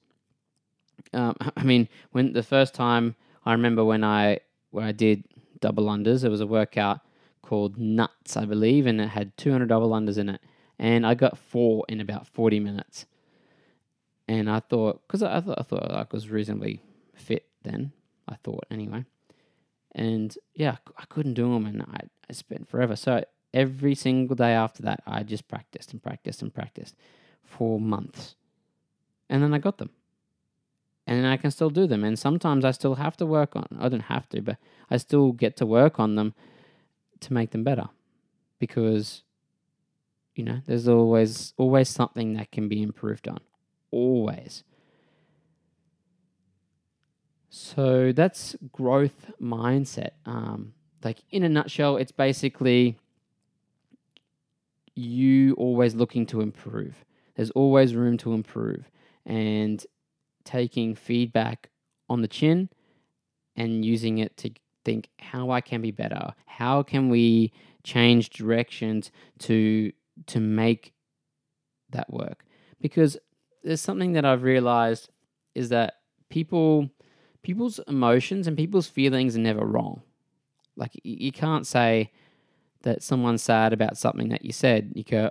Um, 1.12 1.36
I 1.56 1.62
mean, 1.62 1.88
when 2.12 2.32
the 2.32 2.42
first 2.42 2.74
time 2.74 3.14
I 3.44 3.52
remember 3.52 3.84
when 3.84 4.04
I 4.04 4.40
where 4.70 4.86
I 4.86 4.92
did 4.92 5.24
double 5.60 5.86
unders, 5.86 6.24
it 6.24 6.28
was 6.28 6.40
a 6.40 6.46
workout 6.46 7.00
called 7.42 7.78
Nuts, 7.78 8.36
I 8.36 8.44
believe, 8.44 8.86
and 8.86 9.00
it 9.00 9.08
had 9.08 9.36
200 9.36 9.68
double 9.68 9.90
unders 9.90 10.18
in 10.18 10.28
it, 10.28 10.40
and 10.78 11.06
I 11.06 11.14
got 11.14 11.38
four 11.38 11.84
in 11.88 12.00
about 12.00 12.26
40 12.26 12.60
minutes. 12.60 13.06
And 14.28 14.50
I 14.50 14.60
thought, 14.60 15.02
because 15.06 15.22
I, 15.22 15.36
I 15.36 15.40
thought 15.40 15.58
I 15.58 15.62
thought 15.62 15.90
I 15.92 16.06
was 16.10 16.28
reasonably 16.30 16.82
fit 17.14 17.46
then, 17.62 17.92
I 18.28 18.34
thought 18.42 18.64
anyway, 18.70 19.04
and 19.94 20.36
yeah, 20.54 20.76
I 20.96 21.04
couldn't 21.08 21.34
do 21.34 21.52
them, 21.52 21.66
and 21.66 21.82
I, 21.82 22.00
I 22.28 22.32
spent 22.32 22.68
forever. 22.68 22.96
So 22.96 23.22
every 23.56 23.94
single 23.94 24.36
day 24.36 24.52
after 24.52 24.82
that, 24.82 25.02
I 25.06 25.22
just 25.22 25.48
practiced 25.48 25.92
and 25.92 26.02
practiced 26.02 26.42
and 26.42 26.54
practiced 26.54 26.94
for 27.42 27.80
months. 27.80 28.36
And 29.30 29.42
then 29.42 29.54
I 29.54 29.58
got 29.58 29.78
them. 29.78 29.90
And 31.06 31.18
then 31.18 31.24
I 31.24 31.38
can 31.38 31.50
still 31.50 31.70
do 31.70 31.86
them. 31.86 32.04
And 32.04 32.18
sometimes 32.18 32.64
I 32.64 32.72
still 32.72 32.96
have 32.96 33.16
to 33.16 33.26
work 33.26 33.56
on 33.56 33.66
I 33.80 33.88
don't 33.88 34.10
have 34.14 34.28
to, 34.30 34.42
but 34.42 34.58
I 34.90 34.98
still 34.98 35.32
get 35.32 35.56
to 35.56 35.66
work 35.66 35.98
on 35.98 36.16
them 36.16 36.34
to 37.20 37.32
make 37.32 37.50
them 37.50 37.64
better. 37.64 37.88
Because 38.58 39.22
you 40.34 40.44
know, 40.44 40.60
there's 40.66 40.86
always 40.86 41.54
always 41.56 41.88
something 41.88 42.34
that 42.34 42.52
can 42.52 42.68
be 42.68 42.82
improved 42.82 43.26
on. 43.26 43.40
Always. 43.90 44.64
So 47.48 48.12
that's 48.12 48.54
growth 48.70 49.30
mindset. 49.40 50.10
Um, 50.26 50.74
like 51.02 51.20
in 51.30 51.42
a 51.42 51.48
nutshell, 51.48 51.96
it's 51.96 52.12
basically 52.12 52.98
you 54.96 55.54
always 55.54 55.94
looking 55.94 56.26
to 56.26 56.40
improve. 56.40 57.04
There's 57.36 57.50
always 57.50 57.94
room 57.94 58.16
to 58.18 58.32
improve, 58.32 58.90
and 59.24 59.84
taking 60.44 60.94
feedback 60.94 61.68
on 62.08 62.22
the 62.22 62.28
chin 62.28 62.70
and 63.56 63.84
using 63.84 64.18
it 64.18 64.36
to 64.38 64.50
think 64.84 65.08
how 65.18 65.50
I 65.50 65.60
can 65.60 65.82
be 65.82 65.90
better. 65.90 66.32
How 66.46 66.82
can 66.82 67.08
we 67.08 67.52
change 67.84 68.30
directions 68.30 69.10
to 69.40 69.92
to 70.26 70.40
make 70.40 70.94
that 71.90 72.10
work? 72.10 72.44
Because 72.80 73.18
there's 73.62 73.80
something 73.80 74.12
that 74.12 74.24
I've 74.24 74.44
realized 74.44 75.10
is 75.54 75.68
that 75.70 75.94
people 76.30 76.88
people's 77.42 77.80
emotions 77.86 78.46
and 78.46 78.56
people's 78.56 78.88
feelings 78.88 79.36
are 79.36 79.40
never 79.40 79.66
wrong. 79.66 80.02
Like 80.76 80.92
you 81.02 81.32
can't 81.32 81.66
say 81.66 82.12
that 82.86 83.02
someone's 83.02 83.42
sad 83.42 83.72
about 83.72 83.98
something 83.98 84.28
that 84.28 84.44
you 84.44 84.52
said. 84.52 84.92
You 84.94 85.04
go, 85.04 85.30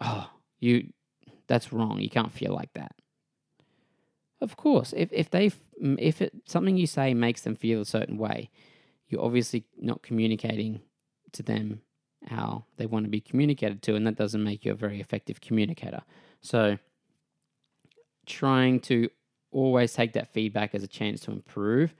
"Oh, 0.00 0.28
you 0.58 0.92
that's 1.46 1.72
wrong. 1.72 2.00
You 2.00 2.10
can't 2.10 2.32
feel 2.32 2.52
like 2.52 2.72
that." 2.74 2.92
Of 4.40 4.56
course, 4.56 4.92
if 4.96 5.12
if 5.12 5.30
they 5.30 5.50
mm, 5.82 5.96
if 5.98 6.20
it 6.20 6.32
something 6.44 6.76
you 6.76 6.86
say 6.86 7.14
makes 7.14 7.42
them 7.42 7.56
feel 7.56 7.80
a 7.80 7.86
certain 7.86 8.18
way, 8.18 8.50
you're 9.08 9.24
obviously 9.24 9.64
not 9.80 10.02
communicating 10.02 10.80
to 11.32 11.42
them 11.42 11.82
how 12.26 12.64
they 12.76 12.86
want 12.86 13.04
to 13.04 13.10
be 13.10 13.20
communicated 13.20 13.80
to, 13.82 13.94
and 13.94 14.06
that 14.06 14.16
doesn't 14.16 14.42
make 14.42 14.64
you 14.64 14.72
a 14.72 14.74
very 14.74 15.00
effective 15.00 15.40
communicator. 15.40 16.02
So, 16.40 16.78
trying 18.26 18.80
to 18.80 19.08
always 19.52 19.92
take 19.92 20.12
that 20.14 20.32
feedback 20.32 20.74
as 20.74 20.82
a 20.82 20.88
chance 20.88 21.20
to 21.20 21.30
improve 21.30 21.94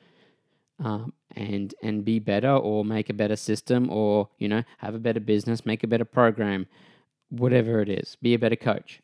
um, 0.78 1.12
and 1.34 1.74
and 1.82 2.04
be 2.04 2.18
better 2.18 2.54
or 2.54 2.84
make 2.84 3.10
a 3.10 3.14
better 3.14 3.36
system 3.36 3.90
or 3.90 4.28
you 4.38 4.48
know 4.48 4.62
have 4.78 4.94
a 4.94 4.98
better 4.98 5.20
business 5.20 5.66
make 5.66 5.82
a 5.82 5.88
better 5.88 6.04
program 6.04 6.66
whatever 7.30 7.80
it 7.80 7.88
is. 7.88 8.16
Be 8.20 8.34
a 8.34 8.38
better 8.38 8.56
coach. 8.56 9.00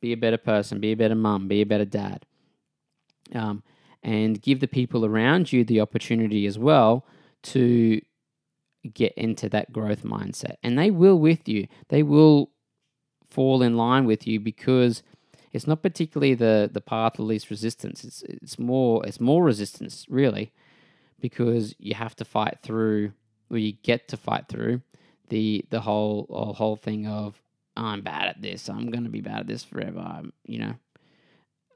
Be 0.00 0.12
a 0.12 0.16
better 0.16 0.36
person. 0.36 0.80
Be 0.80 0.92
a 0.92 0.96
better 0.96 1.14
mum. 1.14 1.48
Be 1.48 1.60
a 1.60 1.66
better 1.66 1.84
dad. 1.84 2.24
Um, 3.34 3.62
and 4.02 4.40
give 4.40 4.60
the 4.60 4.68
people 4.68 5.04
around 5.04 5.52
you 5.52 5.64
the 5.64 5.80
opportunity 5.80 6.46
as 6.46 6.58
well 6.58 7.04
to 7.42 8.00
get 8.94 9.12
into 9.14 9.48
that 9.48 9.72
growth 9.72 10.02
mindset. 10.02 10.54
And 10.62 10.78
they 10.78 10.90
will 10.90 11.18
with 11.18 11.48
you. 11.48 11.66
They 11.88 12.02
will 12.02 12.50
fall 13.30 13.62
in 13.62 13.76
line 13.76 14.06
with 14.06 14.26
you 14.26 14.40
because 14.40 15.02
it's 15.52 15.66
not 15.66 15.82
particularly 15.82 16.34
the 16.34 16.70
the 16.72 16.80
path 16.80 17.18
of 17.18 17.26
least 17.26 17.50
resistance. 17.50 18.04
It's 18.04 18.22
it's 18.22 18.58
more 18.58 19.04
it's 19.04 19.20
more 19.20 19.44
resistance 19.44 20.06
really, 20.08 20.52
because 21.20 21.74
you 21.78 21.94
have 21.94 22.14
to 22.16 22.24
fight 22.24 22.58
through 22.62 23.12
or 23.50 23.58
you 23.58 23.72
get 23.72 24.08
to 24.08 24.16
fight 24.16 24.48
through 24.48 24.82
the 25.28 25.64
the 25.70 25.80
whole 25.80 26.26
whole 26.56 26.76
thing 26.76 27.06
of 27.06 27.40
I'm 27.76 28.02
bad 28.02 28.28
at 28.28 28.42
this. 28.42 28.68
I'm 28.68 28.90
going 28.90 29.04
to 29.04 29.10
be 29.10 29.20
bad 29.20 29.40
at 29.40 29.46
this 29.46 29.62
forever. 29.62 30.00
I'm, 30.00 30.32
you 30.44 30.58
know, 30.58 30.74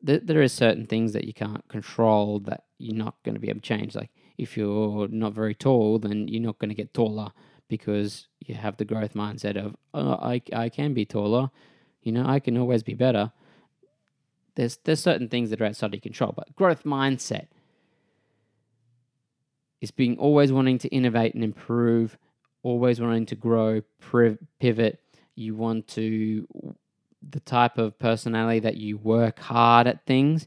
th- 0.04 0.22
there 0.24 0.42
are 0.42 0.48
certain 0.48 0.84
things 0.84 1.12
that 1.12 1.24
you 1.24 1.32
can't 1.32 1.66
control 1.68 2.40
that 2.40 2.64
you're 2.78 2.96
not 2.96 3.14
going 3.24 3.34
to 3.34 3.40
be 3.40 3.48
able 3.48 3.60
to 3.60 3.66
change. 3.66 3.94
Like 3.94 4.10
if 4.36 4.56
you're 4.56 5.06
not 5.08 5.32
very 5.32 5.54
tall, 5.54 6.00
then 6.00 6.26
you're 6.26 6.42
not 6.42 6.58
going 6.58 6.70
to 6.70 6.74
get 6.74 6.92
taller 6.92 7.30
because 7.68 8.26
you 8.40 8.56
have 8.56 8.78
the 8.78 8.84
growth 8.84 9.14
mindset 9.14 9.56
of 9.56 9.76
oh, 9.94 10.14
I 10.14 10.42
I 10.52 10.68
can 10.68 10.94
be 10.94 11.04
taller. 11.04 11.50
You 12.02 12.12
know, 12.12 12.26
I 12.26 12.40
can 12.40 12.58
always 12.58 12.82
be 12.82 12.94
better 12.94 13.32
there's 14.54 14.78
there's 14.84 15.00
certain 15.00 15.28
things 15.28 15.50
that 15.50 15.60
are 15.60 15.66
outside 15.66 15.86
of 15.86 15.94
your 15.94 16.00
control, 16.00 16.32
but 16.36 16.54
growth 16.56 16.84
mindset 16.84 17.46
is 19.82 19.90
being 19.90 20.16
always 20.16 20.52
wanting 20.52 20.78
to 20.78 20.88
innovate 20.88 21.34
and 21.34 21.42
improve, 21.42 22.16
always 22.62 23.00
wanting 23.00 23.26
to 23.26 23.34
grow, 23.34 23.82
pivot. 24.60 25.00
You 25.34 25.56
want 25.56 25.88
to 25.88 26.46
the 27.28 27.40
type 27.40 27.78
of 27.78 27.98
personality 27.98 28.60
that 28.60 28.76
you 28.76 28.96
work 28.96 29.40
hard 29.40 29.86
at 29.88 30.06
things. 30.06 30.46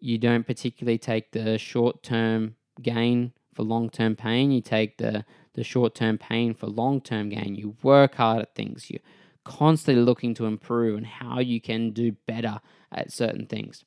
You 0.00 0.18
don't 0.18 0.46
particularly 0.46 0.98
take 0.98 1.32
the 1.32 1.58
short 1.58 2.02
term 2.02 2.56
gain 2.82 3.32
for 3.54 3.62
long 3.62 3.88
term 3.88 4.16
pain. 4.16 4.52
You 4.52 4.60
take 4.60 4.98
the 4.98 5.24
the 5.54 5.64
short 5.64 5.94
term 5.94 6.18
pain 6.18 6.52
for 6.54 6.66
long 6.66 7.00
term 7.00 7.30
gain. 7.30 7.54
You 7.54 7.76
work 7.82 8.16
hard 8.16 8.42
at 8.42 8.54
things. 8.54 8.90
You're 8.90 9.00
constantly 9.44 10.02
looking 10.02 10.34
to 10.34 10.44
improve 10.44 10.98
and 10.98 11.06
how 11.06 11.38
you 11.40 11.58
can 11.60 11.90
do 11.92 12.12
better 12.26 12.60
at 12.92 13.12
certain 13.12 13.46
things. 13.46 13.82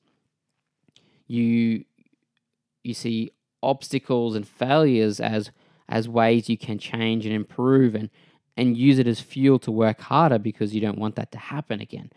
You 1.27 1.85
you 2.83 2.95
see 2.95 3.31
obstacles 3.61 4.35
and 4.35 4.47
failures 4.47 5.19
as 5.19 5.51
as 5.89 6.09
ways 6.09 6.49
you 6.49 6.57
can 6.57 6.77
change 6.77 7.25
and 7.25 7.33
improve 7.33 7.95
and 7.95 8.09
and 8.55 8.77
use 8.77 8.99
it 8.99 9.07
as 9.07 9.19
fuel 9.19 9.59
to 9.59 9.71
work 9.71 10.01
harder 10.01 10.39
because 10.39 10.73
you 10.73 10.81
don't 10.81 10.97
want 10.97 11.15
that 11.15 11.31
to 11.31 11.37
happen 11.37 11.79
again. 11.79 12.11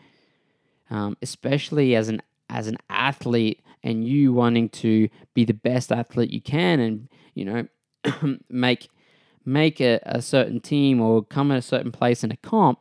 Um, 0.90 1.16
especially 1.22 1.94
as 1.94 2.09
an 2.09 2.22
as 2.48 2.66
an 2.66 2.79
athlete 2.88 3.61
and 3.83 4.07
you 4.07 4.33
wanting 4.33 4.68
to 4.68 5.09
be 5.35 5.44
the 5.44 5.55
best 5.55 5.92
athlete 5.92 6.31
you 6.31 6.40
can 6.40 6.81
and 6.81 7.09
you 7.35 7.44
know 7.44 8.38
make 8.48 8.90
make 9.44 9.81
a, 9.81 10.00
a 10.03 10.20
certain 10.20 10.61
team 10.61 11.00
or 11.00 11.22
come 11.22 11.53
at 11.53 11.59
a 11.59 11.62
certain 11.62 11.92
place 11.92 12.24
in 12.24 12.33
a 12.33 12.37
comp 12.37 12.81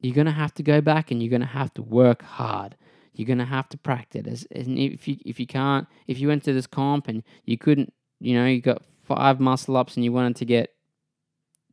you're 0.00 0.14
to 0.26 0.32
have 0.32 0.54
to 0.54 0.62
go 0.62 0.80
back 0.80 1.10
and 1.10 1.22
you're 1.22 1.30
to 1.40 1.46
have 1.46 1.74
to 1.74 1.82
work 1.82 2.22
hard. 2.22 2.76
You're 3.18 3.26
to 3.38 3.44
have 3.44 3.68
to 3.70 3.76
practice. 3.76 4.46
And 4.52 4.78
if 4.78 5.08
you 5.08 5.16
if 5.26 5.40
you 5.40 5.46
can't, 5.46 5.88
if 6.06 6.20
you 6.20 6.28
went 6.28 6.44
to 6.44 6.52
this 6.52 6.68
comp 6.68 7.08
and 7.08 7.24
you 7.44 7.58
couldn't, 7.58 7.92
you 8.20 8.32
know, 8.32 8.46
you 8.46 8.60
got 8.60 8.82
five 9.02 9.40
muscle 9.40 9.76
ups 9.76 9.96
and 9.96 10.04
you 10.04 10.12
wanted 10.12 10.36
to 10.36 10.44
get 10.44 10.72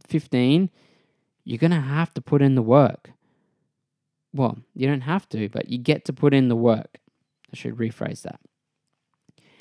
15, 0.08 0.72
you're 1.44 1.60
to 1.70 1.80
have 1.80 2.12
to 2.16 2.22
put 2.22 2.42
in 2.42 2.56
the 2.56 2.64
work. 2.64 3.12
Well, 4.34 4.58
you 4.74 4.88
don't 4.88 5.02
have 5.02 5.30
to, 5.30 5.48
but 5.48 5.70
you 5.70 5.78
get 5.78 6.04
to 6.06 6.14
put 6.14 6.34
in 6.34 6.50
the 6.50 6.56
work. 6.56 6.98
I 7.54 7.56
should 7.56 7.76
rephrase 7.76 8.24
that. 8.24 8.40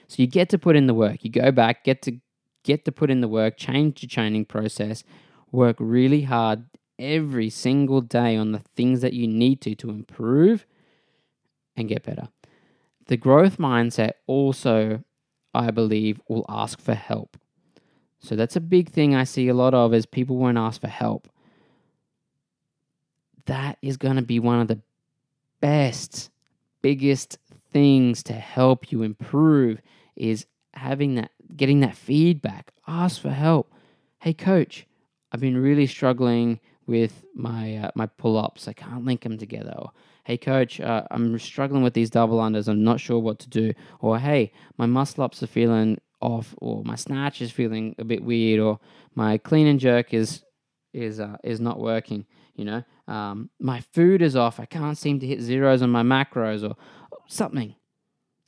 So 0.08 0.22
you 0.22 0.26
get 0.26 0.48
to 0.50 0.58
put 0.58 0.76
in 0.76 0.86
the 0.86 0.94
work. 0.94 1.22
You 1.22 1.30
go 1.30 1.52
back, 1.52 1.84
get 1.84 2.00
to 2.02 2.18
get 2.62 2.86
to 2.86 2.92
put 2.92 3.10
in 3.10 3.20
the 3.20 3.28
work, 3.28 3.58
change 3.58 4.02
your 4.02 4.08
training 4.08 4.46
process, 4.46 5.04
work 5.52 5.76
really 5.78 6.22
hard 6.22 6.64
every 6.98 7.50
single 7.50 8.00
day 8.00 8.36
on 8.36 8.52
the 8.52 8.60
things 8.74 9.02
that 9.02 9.12
you 9.12 9.28
need 9.28 9.60
to 9.60 9.74
to 9.74 9.90
improve 9.90 10.64
and 11.76 11.88
get 11.88 12.02
better. 12.02 12.28
The 13.06 13.16
growth 13.16 13.58
mindset 13.58 14.12
also, 14.26 15.02
I 15.52 15.70
believe, 15.70 16.20
will 16.28 16.46
ask 16.48 16.80
for 16.80 16.94
help. 16.94 17.36
So 18.18 18.36
that's 18.36 18.56
a 18.56 18.60
big 18.60 18.88
thing 18.88 19.14
I 19.14 19.24
see 19.24 19.48
a 19.48 19.54
lot 19.54 19.74
of 19.74 19.92
is 19.92 20.06
people 20.06 20.36
won't 20.36 20.56
ask 20.56 20.80
for 20.80 20.88
help. 20.88 21.28
That 23.46 23.76
is 23.82 23.98
going 23.98 24.16
to 24.16 24.22
be 24.22 24.38
one 24.38 24.60
of 24.60 24.68
the 24.68 24.80
best, 25.60 26.30
biggest 26.80 27.38
things 27.72 28.22
to 28.22 28.32
help 28.32 28.90
you 28.90 29.02
improve 29.02 29.82
is 30.16 30.46
having 30.72 31.16
that, 31.16 31.32
getting 31.54 31.80
that 31.80 31.96
feedback. 31.96 32.72
Ask 32.88 33.20
for 33.20 33.30
help. 33.30 33.70
Hey, 34.20 34.32
coach, 34.32 34.86
I've 35.30 35.40
been 35.40 35.58
really 35.58 35.86
struggling 35.86 36.60
with 36.86 37.24
my 37.34 37.76
uh, 37.76 37.90
my 37.94 38.06
pull 38.06 38.38
ups. 38.38 38.68
I 38.68 38.72
can't 38.72 39.04
link 39.04 39.22
them 39.22 39.36
together. 39.36 39.86
Hey 40.24 40.38
coach, 40.38 40.80
uh, 40.80 41.04
I'm 41.10 41.38
struggling 41.38 41.82
with 41.82 41.94
these 41.94 42.10
double 42.10 42.38
unders. 42.38 42.68
I'm 42.68 42.82
not 42.82 43.00
sure 43.00 43.18
what 43.18 43.38
to 43.40 43.48
do. 43.48 43.72
Or 44.00 44.18
hey, 44.18 44.52
my 44.78 44.86
muscle 44.86 45.22
ups 45.22 45.42
are 45.42 45.46
feeling 45.46 45.98
off, 46.20 46.54
or 46.58 46.82
my 46.84 46.96
snatch 46.96 47.42
is 47.42 47.50
feeling 47.50 47.94
a 47.98 48.04
bit 48.04 48.24
weird, 48.24 48.60
or 48.60 48.80
my 49.14 49.38
clean 49.38 49.66
and 49.66 49.78
jerk 49.78 50.14
is 50.14 50.42
is 50.92 51.20
uh, 51.20 51.36
is 51.44 51.60
not 51.60 51.78
working. 51.78 52.24
You 52.54 52.64
know, 52.64 52.82
um, 53.06 53.50
my 53.60 53.80
food 53.92 54.22
is 54.22 54.36
off. 54.36 54.60
I 54.60 54.64
can't 54.64 54.96
seem 54.96 55.20
to 55.20 55.26
hit 55.26 55.40
zeros 55.40 55.82
on 55.82 55.90
my 55.90 56.02
macros, 56.02 56.68
or 56.68 56.76
something. 57.28 57.74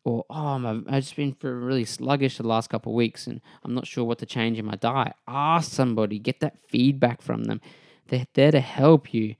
Or 0.04 0.24
oh, 0.30 0.82
I've 0.88 1.02
just 1.02 1.16
been 1.16 1.36
really 1.42 1.84
sluggish 1.84 2.38
the 2.38 2.46
last 2.46 2.70
couple 2.70 2.92
of 2.92 2.96
weeks, 2.96 3.26
and 3.26 3.40
I'm 3.64 3.74
not 3.74 3.86
sure 3.86 4.04
what 4.04 4.18
to 4.20 4.26
change 4.26 4.58
in 4.58 4.64
my 4.64 4.76
diet. 4.76 5.14
Ask 5.26 5.72
somebody, 5.72 6.18
get 6.18 6.40
that 6.40 6.58
feedback 6.68 7.20
from 7.20 7.44
them 7.44 7.60
they're 8.08 8.26
there 8.34 8.50
to 8.52 8.60
help 8.60 9.12
you. 9.12 9.36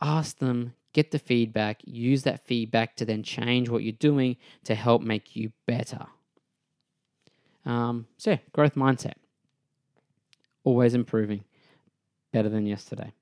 Ask 0.00 0.38
them, 0.38 0.74
get 0.98 1.12
the 1.12 1.18
feedback, 1.20 1.80
use 1.84 2.24
that 2.24 2.44
feedback 2.44 2.96
to 2.96 3.04
then 3.04 3.22
change 3.22 3.68
what 3.68 3.84
you're 3.84 3.92
doing 3.92 4.36
to 4.64 4.74
help 4.74 5.00
make 5.00 5.36
you 5.36 5.52
better. 5.64 6.06
Um, 7.64 8.08
so, 8.16 8.30
yeah, 8.32 8.38
growth 8.50 8.74
mindset. 8.74 9.14
Always 10.64 10.94
improving, 10.94 11.44
better 12.32 12.48
than 12.48 12.66
yesterday. 12.66 13.12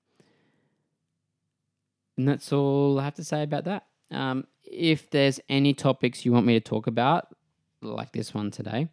And 2.17 2.27
that's 2.27 2.51
all 2.51 2.99
I 2.99 3.05
have 3.05 3.17
to 3.17 3.25
say 3.25 3.43
about 3.43 3.65
that. 3.65 3.85
Um, 4.11 4.47
if 4.65 5.11
there's 5.11 5.39
any 5.51 5.75
topics 5.75 6.25
you 6.25 6.33
want 6.33 6.47
me 6.47 6.55
to 6.55 6.61
talk 6.61 6.87
about, 6.87 7.29
like 7.83 8.13
this 8.13 8.33
one 8.33 8.51
today, 8.51 8.89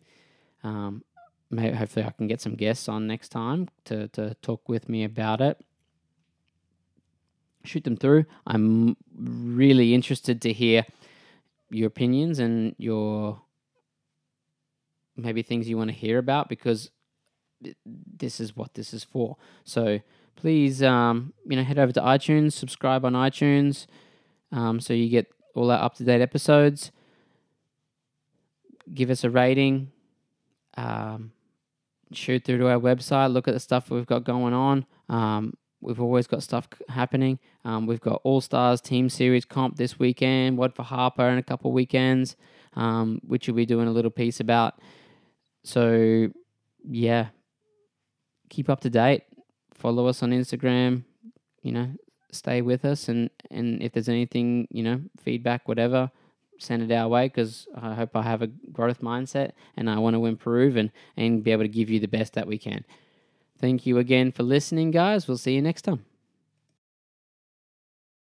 um, 0.66 1.06
maybe 1.50 1.74
hopefully 1.74 2.06
I 2.06 2.12
can 2.12 2.28
get 2.28 2.42
some 2.42 2.56
guests 2.56 2.90
on 2.90 3.08
next 3.08 3.30
time 3.30 3.70
to, 3.86 4.10
to 4.10 4.34
talk 4.42 4.68
with 4.68 4.90
me 4.90 5.06
about 5.06 5.40
it. 5.40 5.64
Shoot 7.66 7.84
them 7.84 7.96
through. 7.96 8.26
I'm 8.46 8.98
really 9.18 9.94
interested 9.94 10.42
to 10.42 10.54
hear 10.54 10.86
your 11.70 11.88
opinions 11.88 12.40
and 12.40 12.76
your 12.78 13.42
maybe 15.16 15.44
things 15.44 15.70
you 15.70 15.78
want 15.78 15.90
to 15.90 15.96
hear 15.96 16.18
about 16.18 16.50
because 16.50 16.92
this 17.86 18.40
is 18.40 18.56
what 18.56 18.74
this 18.74 18.94
is 18.94 19.04
for. 19.04 19.38
So 19.64 20.00
please, 20.36 20.84
um, 20.84 21.34
you 21.46 21.56
know, 21.56 21.64
head 21.64 21.80
over 21.80 21.92
to 21.94 22.02
iTunes, 22.02 22.54
subscribe 22.54 23.06
on 23.06 23.14
iTunes, 23.14 23.88
um, 24.52 24.80
so 24.80 24.94
you 24.94 25.10
get 25.10 25.32
all 25.56 25.72
our 25.72 25.82
up 25.82 25.96
to 25.96 26.04
date 26.04 26.22
episodes. 26.22 26.92
Give 28.94 29.10
us 29.10 29.24
a 29.24 29.30
rating. 29.30 29.92
Um, 30.76 31.32
shoot 32.12 32.44
through 32.44 32.60
to 32.60 32.68
our 32.68 32.80
website. 32.80 33.32
Look 33.32 33.48
at 33.48 33.54
the 33.54 33.60
stuff 33.60 33.90
we've 33.90 34.06
got 34.06 34.24
going 34.24 34.54
on. 34.54 34.86
We've 35.84 36.02
always 36.02 36.28
got 36.28 36.42
stuff 36.44 36.68
happening. 36.88 37.40
Um, 37.66 37.86
we've 37.86 38.02
got 38.02 38.22
All 38.24 38.40
Stars 38.42 38.80
Team 38.80 39.10
Series 39.10 39.46
comp 39.46 39.76
this 39.76 40.00
weekend. 40.00 40.58
What 40.58 40.76
for 40.76 40.84
Harper 40.84 41.28
in 41.28 41.38
a 41.38 41.44
couple 41.44 41.72
weekends, 41.72 42.38
um, 42.76 43.20
which 43.28 43.48
we'll 43.48 43.58
be 43.58 43.66
doing 43.66 43.88
a 43.88 43.92
little 43.92 44.12
piece 44.12 44.40
about. 44.40 44.80
So, 45.64 46.30
yeah, 46.90 47.28
keep 48.50 48.70
up 48.70 48.80
to 48.82 48.90
date. 48.90 49.24
Follow 49.74 50.08
us 50.08 50.24
on 50.24 50.32
Instagram. 50.32 51.04
You 51.62 51.72
know, 51.74 51.92
stay 52.32 52.62
with 52.62 52.86
us, 52.86 53.10
and 53.10 53.30
and 53.52 53.82
if 53.82 53.92
there's 53.92 54.10
anything, 54.10 54.68
you 54.72 54.84
know, 54.84 55.02
feedback, 55.22 55.68
whatever, 55.68 56.12
send 56.60 56.90
it 56.90 56.94
our 56.94 57.08
way 57.08 57.28
because 57.28 57.68
I 57.76 57.94
hope 57.94 58.16
I 58.16 58.24
have 58.24 58.42
a 58.42 58.48
growth 58.48 59.02
mindset 59.02 59.52
and 59.76 59.90
I 59.90 59.98
want 60.00 60.16
to 60.16 60.26
improve 60.26 60.78
and 60.78 60.92
and 61.18 61.44
be 61.44 61.52
able 61.52 61.64
to 61.64 61.70
give 61.70 61.90
you 61.90 62.00
the 62.00 62.08
best 62.08 62.34
that 62.34 62.48
we 62.48 62.58
can. 62.58 62.86
Thank 63.64 63.86
you 63.86 63.98
again 63.98 64.34
for 64.34 64.44
listening, 64.44 64.92
guys. 64.92 65.26
We'll 65.26 65.38
see 65.38 65.56
you 65.56 65.62
next 65.62 65.84
time. 65.84 66.04